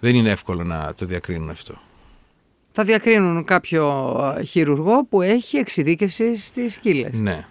Δεν 0.00 0.14
είναι 0.14 0.30
εύκολο 0.30 0.64
να 0.64 0.94
το 0.96 1.06
διακρίνουν 1.06 1.50
αυτό. 1.50 1.74
Θα 2.72 2.84
διακρίνουν 2.84 3.44
κάποιο 3.44 4.14
ε, 4.38 4.44
χειρουργό 4.44 5.06
που 5.06 5.22
έχει 5.22 5.56
εξειδίκευση 5.56 6.36
στις 6.36 6.78
κύλες. 6.78 7.18
Ναι. 7.18 7.46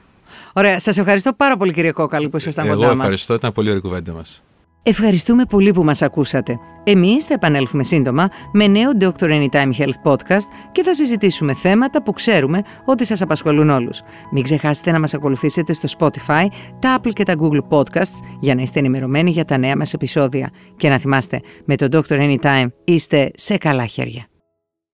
Ωραία, 0.54 0.80
σας 0.80 0.98
ευχαριστώ 0.98 1.34
πάρα 1.34 1.58
πολύ 1.58 1.74
κύριε 1.74 1.92
Κόκαλη 1.92 2.30
που 2.30 2.38
ήσασταν 2.38 2.66
Εγώ 2.66 2.76
κοντά 2.76 2.88
μας. 2.88 2.98
ευχαριστώ, 2.98 3.34
ήταν 3.34 3.52
πολύ 3.52 3.68
ωραία 3.68 3.80
η 3.80 3.84
κουβέντα 3.88 4.14
μας. 4.14 4.44
Ευχαριστούμε 4.84 5.44
πολύ 5.46 5.72
που 5.72 5.84
μας 5.84 6.02
ακούσατε. 6.02 6.60
Εμείς 6.84 7.26
θα 7.26 7.34
επανέλθουμε 7.34 7.84
σύντομα 7.84 8.30
με 8.52 8.68
νέο 8.68 8.90
Dr. 9.00 9.12
Anytime 9.20 9.72
Health 9.78 10.12
Podcast 10.12 10.46
και 10.72 10.84
θα 10.84 10.94
συζητήσουμε 10.94 11.54
θέματα 11.54 12.04
που 12.04 12.12
ξέρουμε 12.12 12.62
ότι 12.86 13.06
σας 13.06 13.22
απασχολούν 13.22 13.70
όλους. 13.70 14.02
Μην 14.32 14.44
ξεχάσετε 14.44 14.92
να 14.92 15.00
μας 15.00 15.14
ακολουθήσετε 15.14 15.74
στο 15.74 15.88
Spotify, 15.98 16.46
τα 16.80 17.00
Apple 17.00 17.14
και 17.14 17.24
τα 17.24 17.36
Google 17.40 17.78
Podcasts 17.78 18.20
για 18.40 18.56
να 18.56 18.62
είστε 18.62 18.80
ενημερωμένοι 18.80 19.32
για 19.32 19.46
τα 19.46 19.58
νέα 19.58 19.78
μας 19.78 19.94
επεισόδια. 19.94 20.50
Και 20.78 20.90
να 20.90 20.98
θυμάστε, 20.98 21.42
με 21.66 21.76
το 21.76 21.88
Dr. 21.92 22.38
Anytime 22.38 22.68
είστε 22.84 23.32
σε 23.36 23.58
καλά 23.58 23.86
χέρια. 23.86 24.26